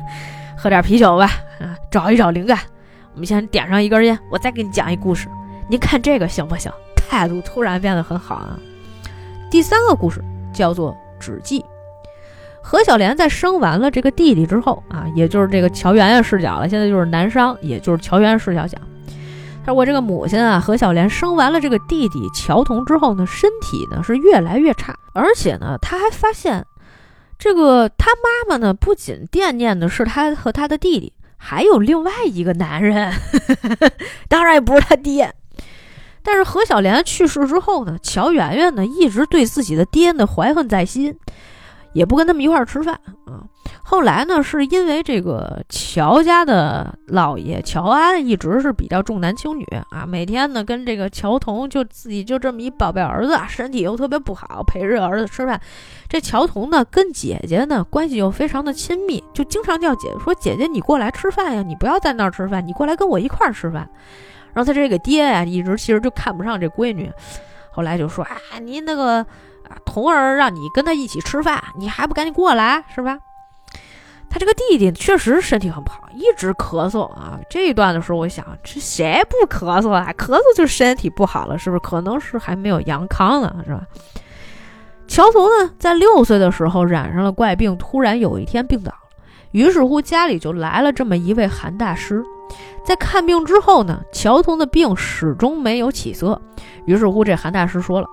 [0.58, 1.26] 喝点啤酒吧，
[1.62, 2.58] 啊，找一找灵感。
[3.14, 5.30] 我们先点上一根烟，我再给你讲一故事。
[5.68, 6.72] 您看这个行不行？
[7.10, 8.60] 态度突然变得很好啊。
[9.50, 11.64] 第三个故事叫做纸记。
[12.62, 16.68] 何小莲在生完了这个弟弟之后啊，也就是这个乔圆圆视角了。
[16.68, 18.82] 现在就是男商，也就是乔圆圆视角讲。
[19.64, 26.66] 他说：“我这个母亲啊，何小莲生完了这个弟弟乔童之后呢，身体呢是越来越差，而且呢，他还发现
[27.38, 33.14] 这个他妈妈呢，不仅惦念的是他和他的弟弟，还有另外一个男人，
[34.28, 35.32] 当然也不是他爹。”
[36.26, 41.16] 但是何小莲去世之后呢，乔圆圆呢一直对自己的爹呢怀恨在心，
[41.94, 43.46] 也不跟他们一块儿吃饭啊。
[43.84, 55.62] 后来呢，是因为这个乔家的老爷乔安一直是比较重男轻女啊，每天呢跟这个乔童就自己就这么一宝贝儿子，身体又特别不好，陪着儿子吃饭。
[56.10, 63.88] 这乔童呢跟姐姐呢关系又非常的亲密，就经常叫姐姐说：“姐姐你过来吃饭呀，你不要在那儿吃饭，你过来跟我一块儿吃饭。”
[64.56, 67.12] 然后他这个爹呀，一直其实就看不上这闺女，
[67.70, 73.20] 后来就说：“啊，你那个啊，童儿让你跟他一起吃饭，你还不赶紧过来，是吧？”
[74.28, 77.40] 他这个弟弟确实身体很不好，一直咳嗽啊。
[77.50, 80.12] 这一段的时候，我想，这谁不咳嗽啊？
[80.18, 81.80] 咳嗽就身体不好了，是不是？
[81.80, 83.82] 可能是还没有阳康呢，是吧？
[85.08, 88.98] 乔童呢，在六岁的时候染上了怪病，突然有一天病倒了，
[89.52, 92.24] 于是乎家里就来了这么一位韩大师。
[92.86, 96.40] 在看病之后呢，乔童的病始终没有起色。
[96.86, 98.08] 于是乎，这韩大师说了：“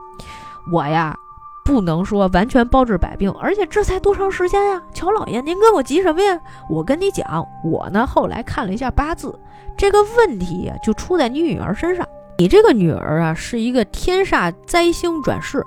[0.72, 1.14] 我呀，
[1.62, 4.82] 不能说完全包治百病，而且这才多长时间呀？
[4.94, 6.40] 乔老爷，您跟我急什么呀？
[6.70, 9.38] 我跟你讲，我呢后来看了一下八字，
[9.76, 12.06] 这个问题呀就出在你女儿身上。
[12.38, 15.62] 你这个女儿啊是一个天煞灾星转世，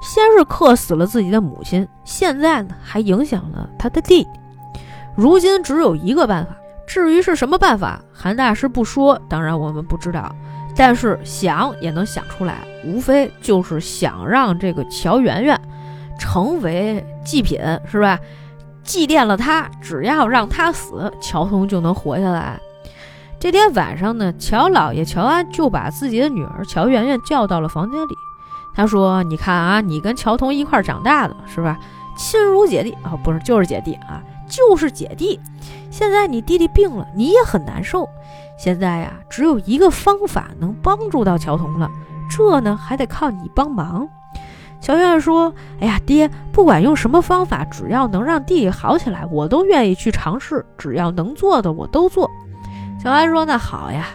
[0.00, 4.30] 先是克死了自己的母亲，现在呢还影响了他的弟弟。
[5.16, 6.54] 如今只有一个办法。”
[6.86, 10.34] 至于是什么办法，韩大师不说，当然我们不知道。
[10.76, 15.60] 但是想也能想出来，无非就是想让这个乔圆圆
[16.18, 17.60] 成为祭品，
[17.90, 18.18] 是吧？
[18.82, 22.58] 祭奠了他，只要让他死，乔童就能活下来。
[23.38, 28.14] 这天晚上呢，乔老爷乔安就把自己的女儿乔圆圆叫到了房间里。
[28.74, 31.78] 他说：“你看啊，你跟乔童一块长大的，是吧？
[32.16, 35.40] 亲如姐弟啊，不是，就是姐弟啊，就是姐弟。”
[35.90, 38.08] 现在你弟弟病了，你也很难受。
[38.58, 41.88] 现在呀，只有一个方法能帮助到乔童了，
[42.28, 44.08] 这呢还得靠你帮忙。
[44.80, 50.66] 乔圆圆说：“哎呀，爹，不管用什么方法，只要能让弟弟好起来，我都愿意去尝试。
[50.76, 52.30] 只要能做的，我都做。”
[53.02, 54.08] 乔安说：“那好呀，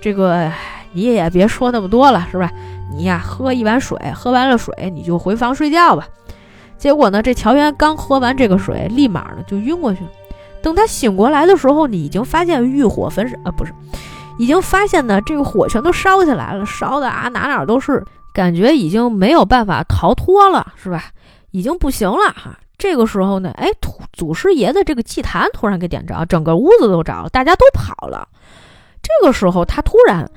[0.00, 0.50] 这个
[0.92, 2.50] 你也别说那么多了，是吧？
[2.90, 6.06] 你呀，喝一碗水，喝完了水你就回房睡觉吧。”
[6.82, 10.00] 结果呢，这乔圆刚喝完这个水，立马呢就晕过去。
[10.60, 13.72] 等他醒过来的时候，你已经发现欲火焚身啊，不是，
[14.36, 18.04] 已经发现呢，这个火全都烧起来了，烧的啊哪哪都是，
[18.34, 21.04] 感觉已经没有办法逃脱了，是吧？
[21.52, 22.58] 已经不行了哈。
[22.76, 28.26] 这个时候呢，哎，祖祖师爷的这个祭坛突然给点着，整个屋子都着了，大家都跑了。
[29.00, 30.28] 这个时候，他突然。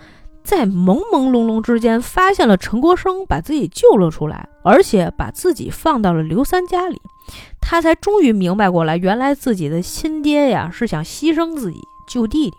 [0.45, 7.01] 在朦朦胧胧之间，发现了陈国生把自己救了出来，而且把自己放到了刘三家里，
[7.59, 12.57] 他才终于明白过来，原来自己的亲爹呀是想牺牲自己救弟弟。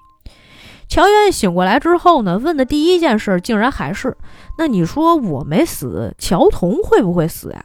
[0.89, 4.17] 乔元醒过来之后呢，问的第一件事竟然还是：
[4.59, 7.65] 那你说我没死，乔童会不会死呀？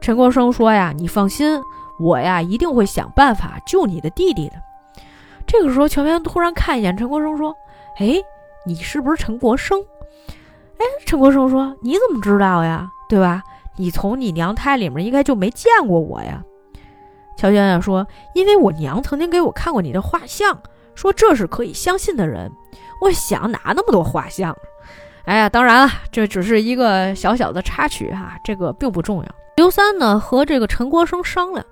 [0.00, 1.60] 陈国生说呀：你放心，
[2.00, 4.54] 我呀一定会想办法救你的弟弟的。
[5.46, 7.54] 这个时候，乔元突然看一眼陈国生，说：
[7.98, 8.20] 哎。
[8.66, 9.80] 你是不是陈国生？
[10.78, 12.90] 哎，陈国生说：“你怎么知道呀？
[13.08, 13.42] 对吧？
[13.76, 16.42] 你从你娘胎里面应该就没见过我呀。”
[17.38, 20.60] 乔娟娟说：“因为我娘曾经给我看过你的画像，
[20.94, 22.50] 说这是可以相信的人。
[23.00, 24.56] 我想哪那么多画像？
[25.26, 29.28] 哎呀，当然了，这只是一个小小的插曲哈，这个并不重要。
[29.56, 31.64] 刘三呢和这个陈国生商量，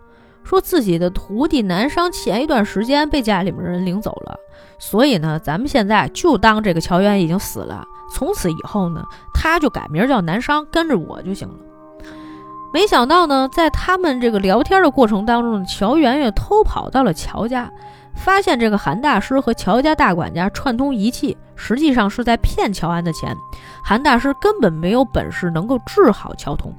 [0.44, 4.36] 说自己的徒弟南商前一段时间被家里面人领走了，
[4.78, 11.54] 所以呢，咱们现在就当这个乔元已经死了，从此以后呢，他就改名叫南商，跟着我就行了。
[12.72, 17.70] 没想到呢，在他们这个聊天的过程当中，乔圆圆偷跑到了乔家，
[18.14, 23.34] 发现这个韩大师和乔家大管家串通一气，实际上是在骗乔安的钱。
[23.84, 26.74] 韩大师根本没有本事能够治好乔童。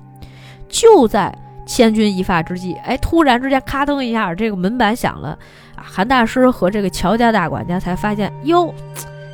[0.68, 1.34] 就在
[1.66, 5.38] 千钧一发之际，哎，突然之间咔噔一下，这个门板响了！
[5.76, 8.74] 韩大师和这个乔家大管家才发现，哟，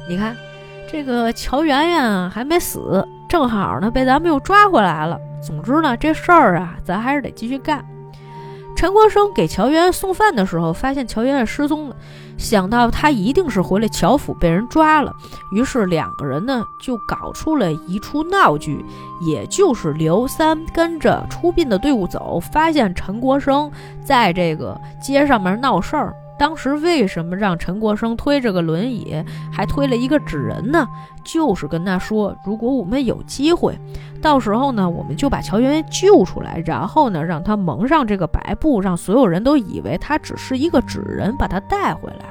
[0.10, 0.36] 你看
[0.92, 5.20] 这个乔圆圆还没死，正好呢被咱们又抓回来了。
[5.42, 7.86] 总之呢，这事儿啊，咱还是得继续干。
[8.76, 11.96] 陈国生给乔媛媛送饭的时候，发现乔媛媛失踪了，
[12.42, 15.14] 想到他一定是回来乔府被人抓了，
[15.52, 18.84] 于是两个人呢就搞出了一出闹剧，
[19.22, 23.72] 也就是刘三跟着出殡的队伍走，发现陈国生
[24.04, 26.14] 在这个街上面闹事儿。
[26.38, 30.88] 当时为什么让陈国生推着个轮椅，还推了一个纸人呢？
[31.24, 33.78] 就是跟他说，如果我们有机会，
[34.22, 42.26] 到时候呢，我们就把乔圆圆救出来，然后呢，让他蒙上这个白布，让所有人都以为他只是一个纸人，把他带回来。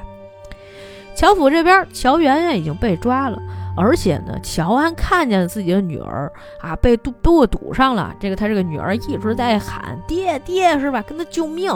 [1.15, 3.41] 乔府这边，乔圆圆已经被抓了，
[3.77, 6.29] 而且呢，乔安看见自己的女儿
[6.59, 11.01] 啊被堵被堵上了，这个他这个女儿一直在喊爹爹，是吧？
[11.07, 11.71] 跟他救命。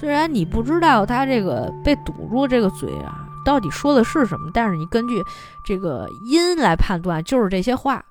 [0.00, 5.22] 虽然你不知道他这个被堵住这个嘴啊，到底说的是什么，但是你根据
[5.62, 8.02] 这个音来判断，就是这些话。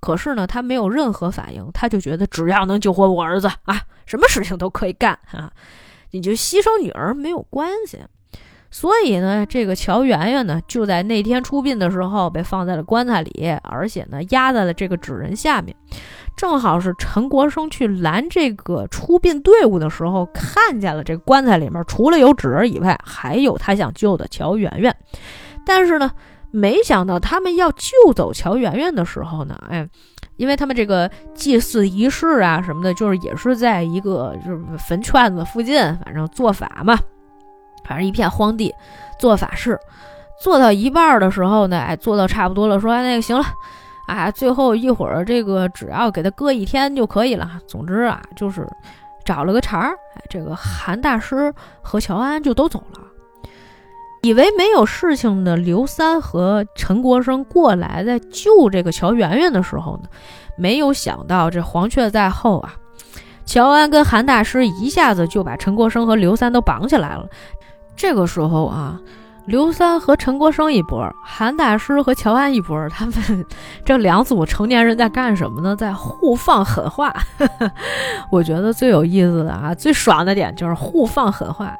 [0.00, 5.52] 可是呢，他没有任何反应，他就觉得只要能救活我儿子啊，什么事情都可以干啊，
[6.12, 8.00] 你就牺牲女儿没有关系。
[8.70, 15.76] 所以呢，这个乔圆圆呢，就在那天出殡的时候被放在了棺材里，而且呢，压在了这个纸人下面。
[16.36, 24.94] 正好是陈国生去拦这个出殡队伍的时候，看见了这棺材里面除了有纸人以外，还有他想救的乔圆圆。
[25.64, 26.10] 但是呢，
[26.50, 29.88] 没想到他们要救走乔圆圆的时候呢，哎，
[30.36, 36.98] 因为他们这个祭祀仪式啊什么的，就是也是在一个就是坟圈子附近，反正做法嘛，
[37.86, 38.72] 反正一片荒地
[39.18, 39.78] 做法事。
[40.38, 43.44] 做到一半的时候呢，哎，做到差不多了，说那个行了。
[44.06, 47.60] 啊，最后一会儿这个只要给他搁一天就可以了。
[47.66, 48.66] 总之啊，就是
[49.24, 51.52] 找了个茬儿，哎这个韩大师
[51.82, 53.00] 和乔安就都走了。
[54.22, 60.08] 以为没有事情的刘三和陈国生过来在救这个乔圆圆的时候呢，
[60.56, 62.74] 没有想到这黄雀在后啊，
[63.44, 67.28] 乔安跟韩大师一下子就把陈国生和刘三都绑起来了。
[67.96, 69.00] 这个时候啊。
[69.46, 73.14] 刘三和陈国生一波，韩大师和乔安一波，他们
[73.84, 75.74] 这两组成年人在干什么呢？
[75.76, 77.14] 在互放狠话。
[78.30, 81.72] 我觉得最有意思的啊，最爽的点就是互放狠话，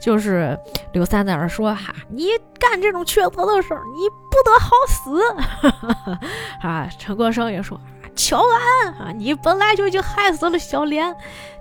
[0.00, 0.58] 就是
[0.92, 6.16] 刘三在那说：“哈，你干这种缺德的事儿，你不得好死。
[6.66, 7.78] ”啊，陈国生也说
[8.16, 8.38] ：“乔
[8.84, 11.14] 安啊，你本来就已经害死了小莲，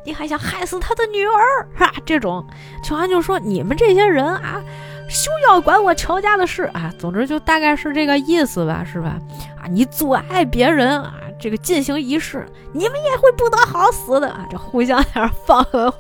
[0.06, 2.48] 你还想害死他的女儿，哈？”这种，
[2.82, 4.64] 乔安就说：“你们这些人啊。”
[5.10, 6.94] 休要管我乔家的事啊！
[6.98, 9.18] 总之就大概是这个意思吧，是吧？
[9.60, 14.46] 啊，你阻碍别人啊，这个进行仪式，你们也会不得好死的啊！
[14.50, 15.98] 这互相在那放狠话。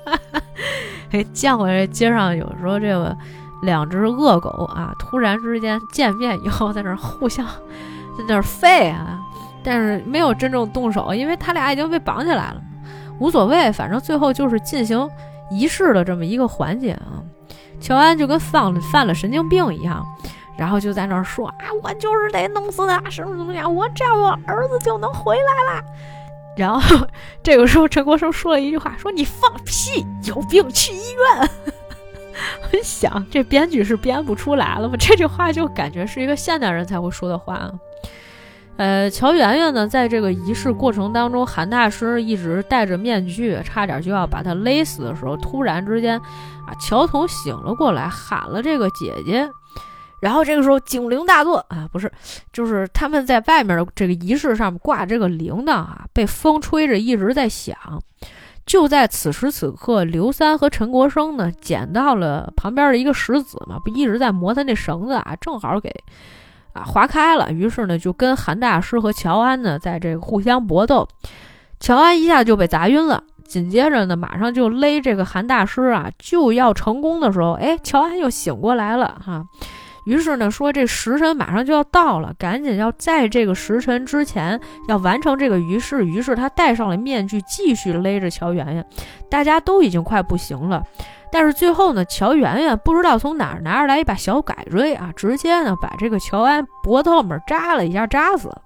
[1.11, 3.17] 哎，见过这街上有时候这个
[3.63, 9.19] 两只恶狗啊，突然之间见面以后在那互相在那吠啊，
[9.63, 12.61] 但是没有真正动手，因为他俩已经被绑起来了，
[13.19, 15.09] 无所谓，反正最后就是进行
[15.49, 17.17] 仪式的这么一个环节啊。
[17.79, 20.05] 乔安就跟犯了犯了神经病一样，
[20.57, 25.83] 然后就在那儿说啊，我就是得弄死他，什么怎么样，我这样我儿子就能回来了。
[26.57, 27.07] 然后
[27.41, 31.49] 这个时候陈国生说了一句话，说你放屁，有病去医院。
[32.71, 34.95] 我想这编剧是编不出来了吗？
[34.97, 37.69] 这句话就感觉是一个现代人才会说的话。
[38.79, 49.45] 呃，乔圆圆呢，在这个仪式过程当中，韩大师一直戴着面具，差点就要把他勒死的时候，突然之间，啊，乔童醒了过来，喊了这个姐姐，
[50.21, 52.09] 然后这个时候警铃大作啊，不是，
[52.53, 57.75] 就是他们在外面的这个仪式上挂这个铃铛啊，被风吹着一直在响。
[58.65, 65.93] 就在此时此刻，刘三和陈国生呢，捡到了旁边的一个石子嘛，不一直在磨他那绳子啊，正好给。
[66.83, 71.07] 划开了，于是呢，就跟韩大师和乔安呢，在这个互相搏斗。
[71.79, 79.43] 乔安一下就被砸晕了，紧接着呢，马上就勒这个韩大师啊，就要成功的时候，哎，乔安又醒过来了哈。
[80.09, 86.03] 于是呢，说这时辰马上就要到了，赶紧要在这个时辰之前要完成这个仪式。
[86.03, 88.83] 于是他戴上了面具，继续勒着乔圆圆。
[89.29, 90.83] 大家都已经快不行了，
[91.31, 98.61] 但是最后呢，乔圆圆不知道从哪儿拿出来一把小改锥啊，直接呢把这个乔安脖子后面扎了一下，扎死了。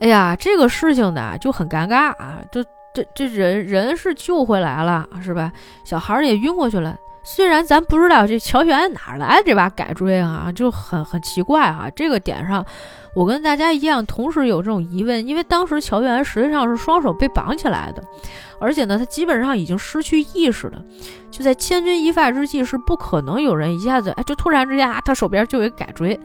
[0.00, 2.64] 哎呀，这个事情呢就很尴尬啊，就
[2.94, 5.52] 这这人人是救回来了，是吧？
[5.84, 6.96] 小孩也晕过去了。
[7.24, 11.88] 虽然咱不知道这乔玄哪来的这把改锥啊，就很很奇怪啊。
[11.96, 12.64] 这个点上，
[13.14, 18.04] 我跟大家一样，同时有这种疑问，因为当时乔元实际上是双手被绑起来的，
[18.60, 20.82] 而且呢，他基本上已经失去意识了。
[21.30, 26.20] 就在千钧一发之际，是不可能有人一下子哎，就突然之间啊，他手边就有改锥。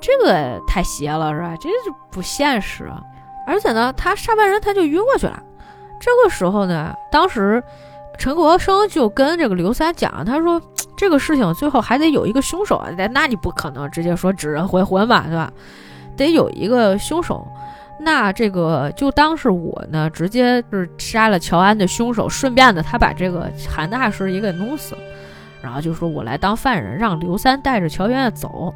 [0.00, 1.54] 这个太邪了，是吧？
[1.60, 2.90] 这就不现实。
[3.46, 5.42] 而且呢，他杀完人他就晕过去了。
[6.00, 7.62] 这个时候呢，当时
[8.20, 10.60] 陈国生就跟这个刘三讲，他说
[10.94, 12.90] 这个事情最后还得有一个凶手啊。
[12.94, 15.50] 那那你不可能直接说指人回魂吧，对吧？
[16.18, 17.48] 得有一个凶手。
[17.98, 25.00] 那这个就当是我呢，直接是杀了乔安的凶手，顺便呢，他把这个韩大师也给弄死了。
[25.62, 28.74] 然后就说我来当犯人，让刘三带着乔圆圆走。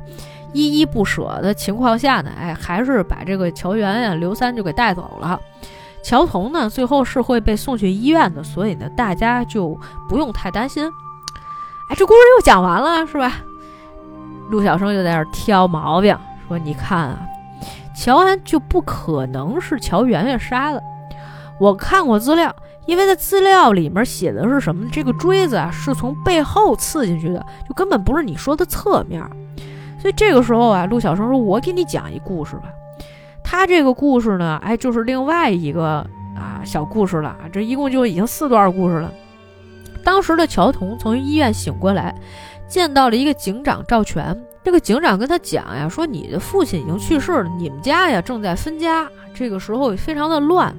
[0.55, 5.39] 依依不舍的情况下呢，哎，还是把这个乔元呀、刘三就给带走了。
[6.05, 9.77] 乔童呢，最后是会被送去医院的，所以呢，大家就
[10.07, 10.85] 不用太担心。
[11.89, 13.33] 哎，这故事又讲完了，是吧？
[14.51, 16.15] 陆小生就在那儿挑毛病，
[16.47, 17.19] 说：“你看啊，
[17.97, 20.83] 乔安就不可能是乔圆圆杀的。
[21.59, 24.87] 我看过资料，因为在资料里面写的是什么？
[24.93, 29.23] 这个锥子啊，是从背后刺进去的，就根本不是你说的侧面。”
[29.99, 32.65] 所以这个时候啊，陆小生说：“我给你讲一故事吧。
[33.45, 37.37] 他这个故事呢，哎，就是另外一个啊小故事了。
[37.53, 39.13] 这一共就已经四段故事了。
[40.03, 42.15] 当时的乔童从医院醒过来，
[42.67, 44.37] 见到了一个警长赵全。
[44.65, 50.75] 这个警长跟他讲呀，说你的父亲已经去世了，你们家呀正在分家，这个时候非常的乱。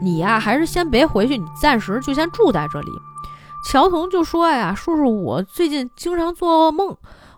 [0.00, 2.90] 你呀还是先别回去，你暂时就先住在这里。”
[3.70, 6.96] 乔童就说呀：“说是我最近经常做噩梦。”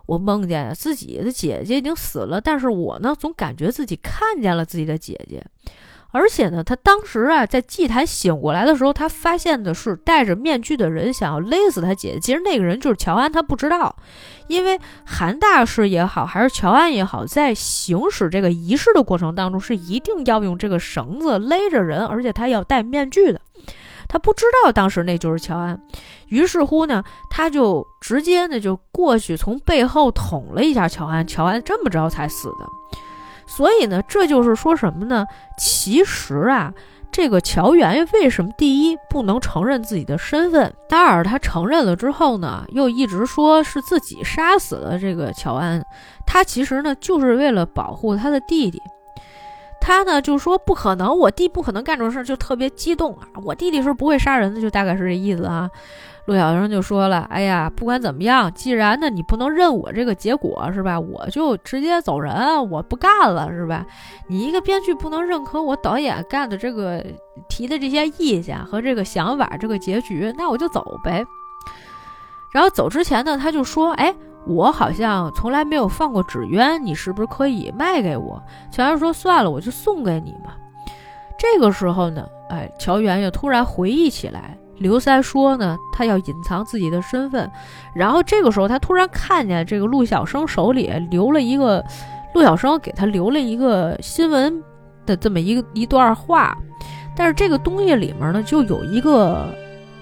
[0.09, 5.45] 我梦见自己的姐姐已经死了，但是我呢，总感觉自己看见了自己的姐姐，
[6.11, 13.95] 而且呢，他当时啊，在祭坛醒过来的时候，他发现的是戴着面具的人想要勒死他姐姐，其实那个人就是乔安，他不知道，
[14.47, 23.39] 因为韩大师也好，还是乔安也好，在行使这个仪式的过程当中，是一定要用这个绳子勒着人，而且他要戴面具的。
[24.09, 25.79] 他不知道当时那就是乔安，
[26.27, 32.65] 于是乎呢，他就直接呢就过去从背后捅了一下乔安，乔安这么着才死的。
[33.45, 35.25] 所以呢，这就是说什么呢？
[35.57, 36.73] 其实啊，
[37.11, 45.83] 这个乔圆圆为什么第一不能承认自己的身份，第二他承认了之后呢，又一直说是自己杀死了这个乔安，
[46.25, 48.81] 他其实呢就是为了保护他的弟弟。
[49.81, 53.27] 他呢就说不可能，我弟不可能干这种事儿，就特别激动啊！
[53.43, 55.69] 我弟弟是不会杀人的，就大概是这意思啊。
[56.25, 60.99] 陆小生就说了：“哎呀，不管怎么样，既然呢你不能认我这个结果是吧？
[60.99, 63.83] 我就直接走人，我不干了是吧？
[64.27, 67.03] 你一个编剧不能认可我导演干的这个
[67.47, 71.25] 提的这些意见和这个想法，这个结局，那我就走呗。”
[72.53, 74.13] 然后走之前呢，他就说：“哎。”
[74.47, 78.41] 我好像从来没有放过纸鸢，你是不是可以卖给我？
[78.71, 80.57] 乔安说：“算了，我就送给你吧。”
[81.37, 87.49] 这个时候呢，哎，乔圆圆突然回忆起来，刘三说呢，他要隐藏自己的身份。
[87.93, 91.83] 然后这个时候，他突然看见这个陆小生手里留了一个，
[92.33, 94.61] 陆小生给他留了一个新闻
[95.05, 96.57] 的这么一个一段话，
[97.15, 99.47] 但是这个东西里面呢，就有一个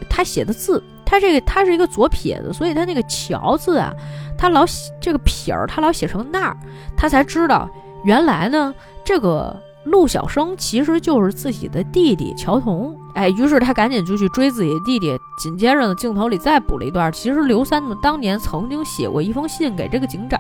[0.10, 0.82] 他写的字。
[1.10, 3.94] 他这个他是一个左撇子，所以他那个“乔”字啊，
[4.38, 6.58] 他老写这个撇儿，他老写成那儿，
[6.96, 7.70] 他才知道
[8.04, 8.74] 原来呢，
[9.04, 9.56] 这个
[9.86, 12.96] 陆小生其实就是自己的弟弟乔童。
[13.16, 15.18] 哎，于是他赶紧就去追自己的弟弟。
[15.40, 20.40] 紧接着呢，镜头里再补了一段，其实刘三呢当年曾经写过一封信给这个警长，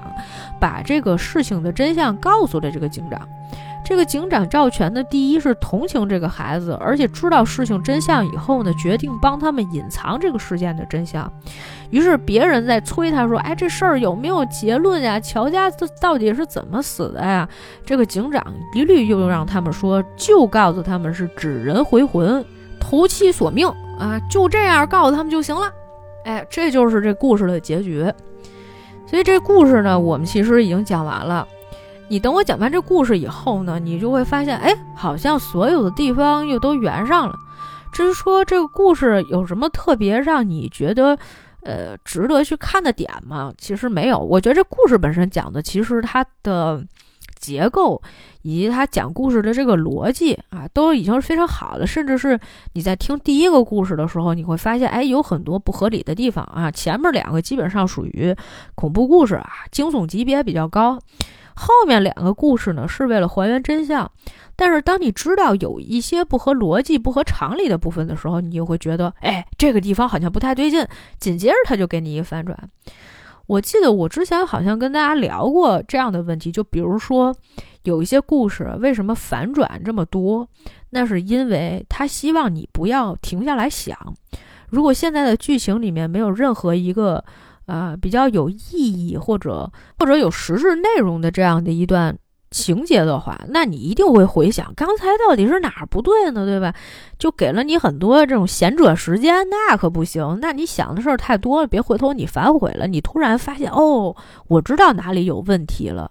[0.60, 3.20] 把这个事情的真相告诉了这个警长。
[3.88, 11.32] 这个警长赵全呢，第一是同情这个孩子，而且知道事情真相以后呢，决定帮他们隐藏这个事件的真相。
[11.90, 15.18] 于是别人在催他说：“哎，这事儿有没有结论呀？
[15.18, 17.48] 乔家到底是怎么死的呀？”
[17.86, 22.44] 这个警长一律又让他们说，就告诉他们是指人回魂，
[22.82, 25.72] 投其所命啊，就这样告诉他们就行了。
[26.26, 28.06] 哎，这就是这故事的结局。
[29.06, 31.48] 所以这故事呢，我们其实已经讲完了。
[32.10, 37.38] 你等我讲完这故事以后呢，你就会发现，哎，好像所有的地方又都圆上了。
[37.92, 41.18] 至于说这个故事有什么特别让你觉得，
[41.64, 43.52] 呃值得去看的点吗？
[43.58, 44.18] 其实没有。
[44.18, 46.82] 我觉得这故事本身讲的，其实它的
[47.36, 48.02] 结构
[48.42, 51.86] 以及它讲故事的这个逻辑啊，都已经是非常好的。
[51.86, 52.40] 甚至是
[52.74, 56.72] 你在听第一个故事的时候，你会发现，哎，有很多不合理的地方啊。
[56.72, 58.34] 前面两个基本上属于
[58.76, 60.98] 恐怖故事啊，惊悚级别比较高。
[61.58, 64.10] 后面两个故事呢，是为了还原真相。
[64.56, 70.86] 但是当你知道有一些不合逻辑、不合常理的部分的时候，你就会觉得，哎，这个地方好像不太对劲。
[71.20, 72.58] 紧接着他就给你一个反转。
[73.48, 77.36] 我记得我之前好像跟大家聊过这样的问题，就比如说
[77.84, 80.48] 有一些故事为什么反转这么多，
[80.90, 83.98] 那是因为他希望你不要停下来想，
[84.70, 87.24] 如果现在的剧情里面没有任何一个
[87.68, 92.18] 啊比较有意义或者或者有实质内容的这样的一段。
[92.50, 96.46] 情节的话，那你一定会回想刚才到底是哪儿不对呢？
[96.46, 96.74] 对吧？
[97.20, 100.40] 就给了你很多这种闲者时间，那可不行。
[100.42, 102.88] 那你想的事儿太多了，别回头你反悔了。
[102.88, 104.16] 你突然发现，哦，
[104.48, 106.10] 我知道哪里有问题了。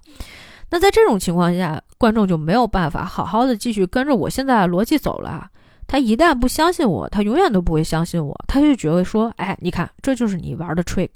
[0.71, 5.49] 那在这种情况下，观众就没有办法好好的继续跟着我现在的逻辑走了。
[5.87, 8.39] 他一旦不相信我，他永远都不会相信我。
[8.47, 11.09] 他就觉得说，哎，你看，这就是你玩的 trick。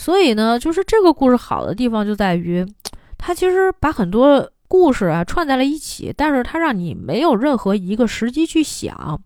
[0.00, 2.66] 所以呢，就是这个故事好的地方就在于。
[3.22, 9.20] 它其实把很多故事啊串在了一起，但是它让你没有任何一个时机去想，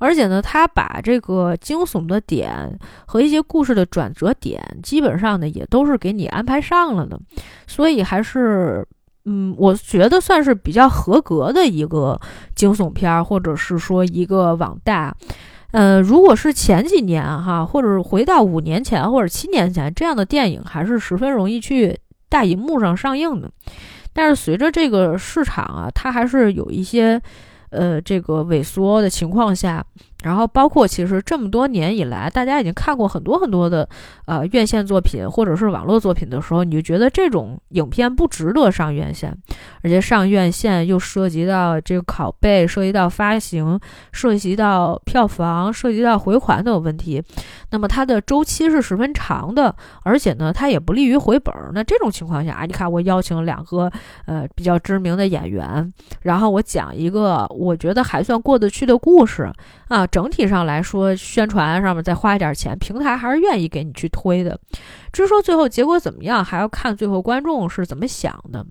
[0.00, 2.76] 而且呢，他把这个惊悚的点
[3.06, 7.16] 和一些故事的转折点，基本上呢也都是给你安排上了的，
[7.68, 8.84] 所以还是，
[9.26, 12.20] 嗯，我觉得算是比较合格的一个
[12.56, 15.14] 惊悚片，或者是说一个网大。
[15.72, 21.98] 呃，如果是前几年哈，或者回到五年前或者七年前，这样的电影还是十分容易去。
[22.28, 23.50] 大荧幕上上映的，
[24.12, 27.20] 但是随着这个市场啊，它还是有一些。
[27.70, 29.84] 呃，这个萎缩的情况下，
[30.22, 33.88] 然后包括其实这么多年以来，大家已经看过很多很多的
[34.26, 39.36] 呃院线作品或者是网络作品的时候，你就觉得这种影片不值得上院线，
[39.82, 43.78] 而且上院线又涉及到这个拷贝，涉及到发行，
[44.12, 47.22] 涉及到票房，涉及到回款等问题，
[47.70, 51.54] 那么它的周期是十分长的，而且呢，它也不利于回本。
[51.72, 53.90] 那这种情况下，你看我邀请两个
[54.26, 55.92] 呃比较知名的演员，
[56.22, 57.46] 然后我讲一个。
[57.50, 59.50] 我觉得还算过得去的故事
[59.88, 64.58] 啊，整体上来说，宣传上面再花一点钱，平台还是愿意给你去推的。
[65.12, 68.66] 至于说最后结果怎么样，还要看最后观众是怎么想的。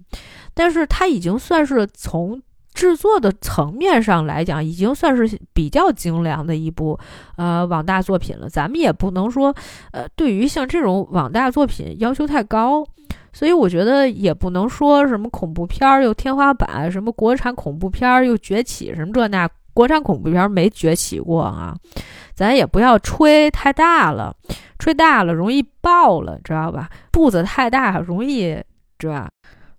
[0.53, 2.41] 但是它已经算是从
[2.73, 6.99] 制作的层面上来讲，已经算是比较精良的一部
[7.35, 8.49] 呃网大作品了。
[8.49, 9.55] 咱们也不能说
[9.91, 12.85] 呃，对于像这种网大作品要求太高。
[13.33, 19.47] 所以我觉得也不能说什么恐怖片又天花板，什么国产恐怖片又崛起，什么这那，
[19.77, 21.75] 国产恐怖片没崛起过啊，
[22.33, 24.35] 咱也不要吹太大了，
[24.79, 26.89] 吹大了容易爆了，知道吧？
[27.11, 28.59] 步子太大容易，
[28.97, 29.29] 知道。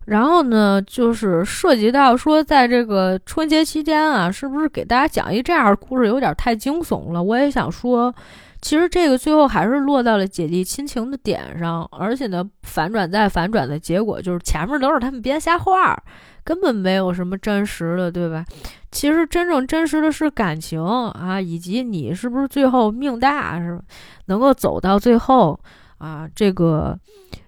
[0.06, 7.20] 然后呢，就是涉及到说，在这个春节期间啊，是不是给大家讲一这样的故事有点太惊悚了？
[7.20, 8.14] 我也想说。
[8.60, 15.97] 其实这个最后还是落到了姐弟亲情的点上，而且呢，反转再反转的结果就是前面都是他们编瞎话，
[16.43, 18.44] 根本没有什么真实的，对吧？
[18.90, 23.80] 其实真正真实的是感情啊，以及你是不是最后命大，是
[24.26, 25.59] 能够走到最后
[25.98, 26.28] 啊？
[26.35, 26.98] 这个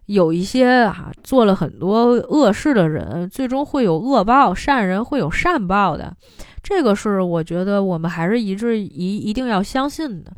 [0.07, 6.15] 有一些啊，做了很多恶事的人，最终会有恶报，善人会有善报的，
[6.62, 10.31] 这个是我觉得我们还是一致一一定要相信的。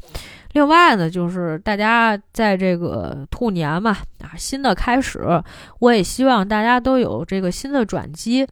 [0.53, 5.21] 另外呢，就是大家在这个兔年嘛，啊，新的开始，
[5.81, 8.47] 我也希望大家都有这个新的转机。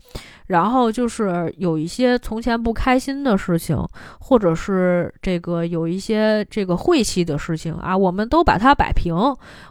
[0.47, 3.79] 然后就是有一些从前不开心的事情，
[4.19, 9.15] 或者是这个有一些这个晦气的事情啊，我们都把它摆平，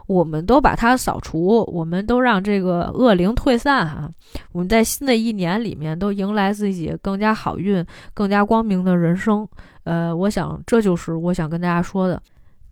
[0.06, 4.08] 我们都把它扫除，我们都让这个恶灵退散啊！
[4.52, 7.84] 我们在新的一年里面都迎来自己更加好运、
[8.14, 9.46] 更加光明的人生。
[9.84, 12.20] 呃，我想这就是我想跟大家说的。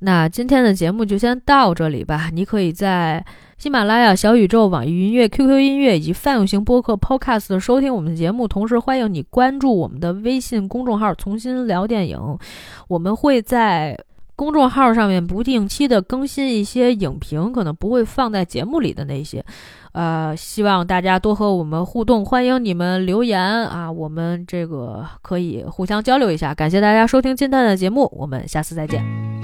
[0.01, 2.31] 那今天的节目就先到这里吧。
[2.33, 3.25] 你可以在
[3.57, 12.39] 喜马拉雅、小宇宙、网易云音乐、QQ 音乐以及泛用型播客 Podcast 收听我们的节目，同时欢迎你关注我们的微信公众号“重新聊电影”。
[12.87, 13.99] 我们会在
[14.39, 19.45] 公众号上面不定期的更新一些影评，可能不会放在节目里的那些。
[19.91, 26.55] 呃，希望大家多和我们互动，欢迎你们留言啊，我们这个可以互相交流一下。
[26.55, 29.38] 感谢大家收听今天的节目，我们下次再见。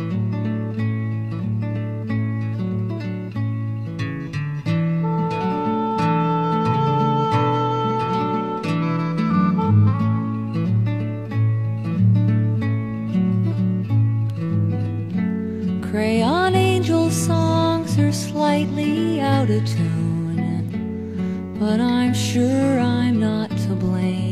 [15.94, 20.66] Crayon angel songs are slightly out of tune,
[21.60, 24.26] but I'm sure I'm not to blame.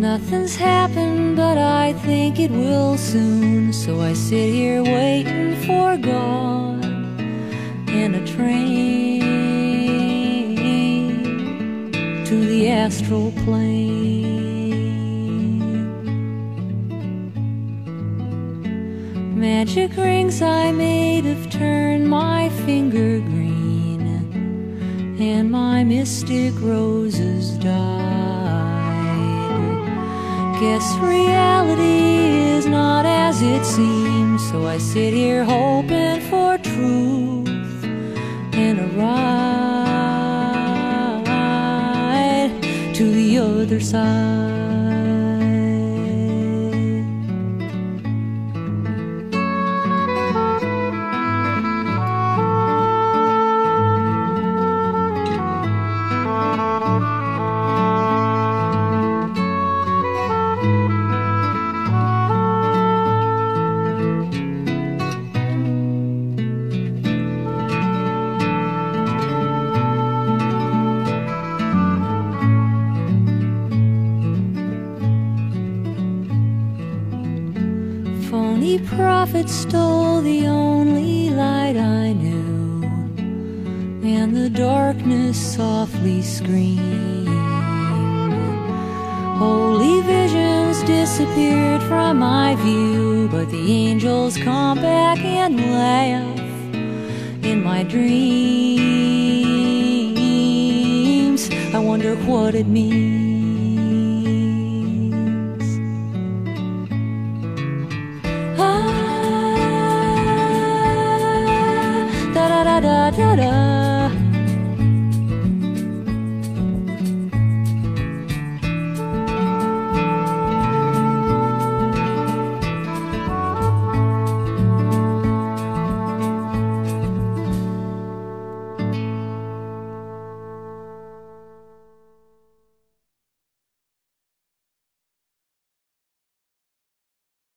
[0.00, 6.82] Nothing's happened, but I think it will soon, so I sit here waiting for God
[7.90, 9.20] and a train
[12.24, 14.05] to the astral plane.
[19.66, 24.00] Magic rings I made have turned my finger green,
[25.18, 27.74] and my mystic roses died.
[30.60, 37.48] Guess reality is not as it seems, so I sit here hoping for truth
[38.54, 39.24] and a ride
[42.94, 44.45] to the other side.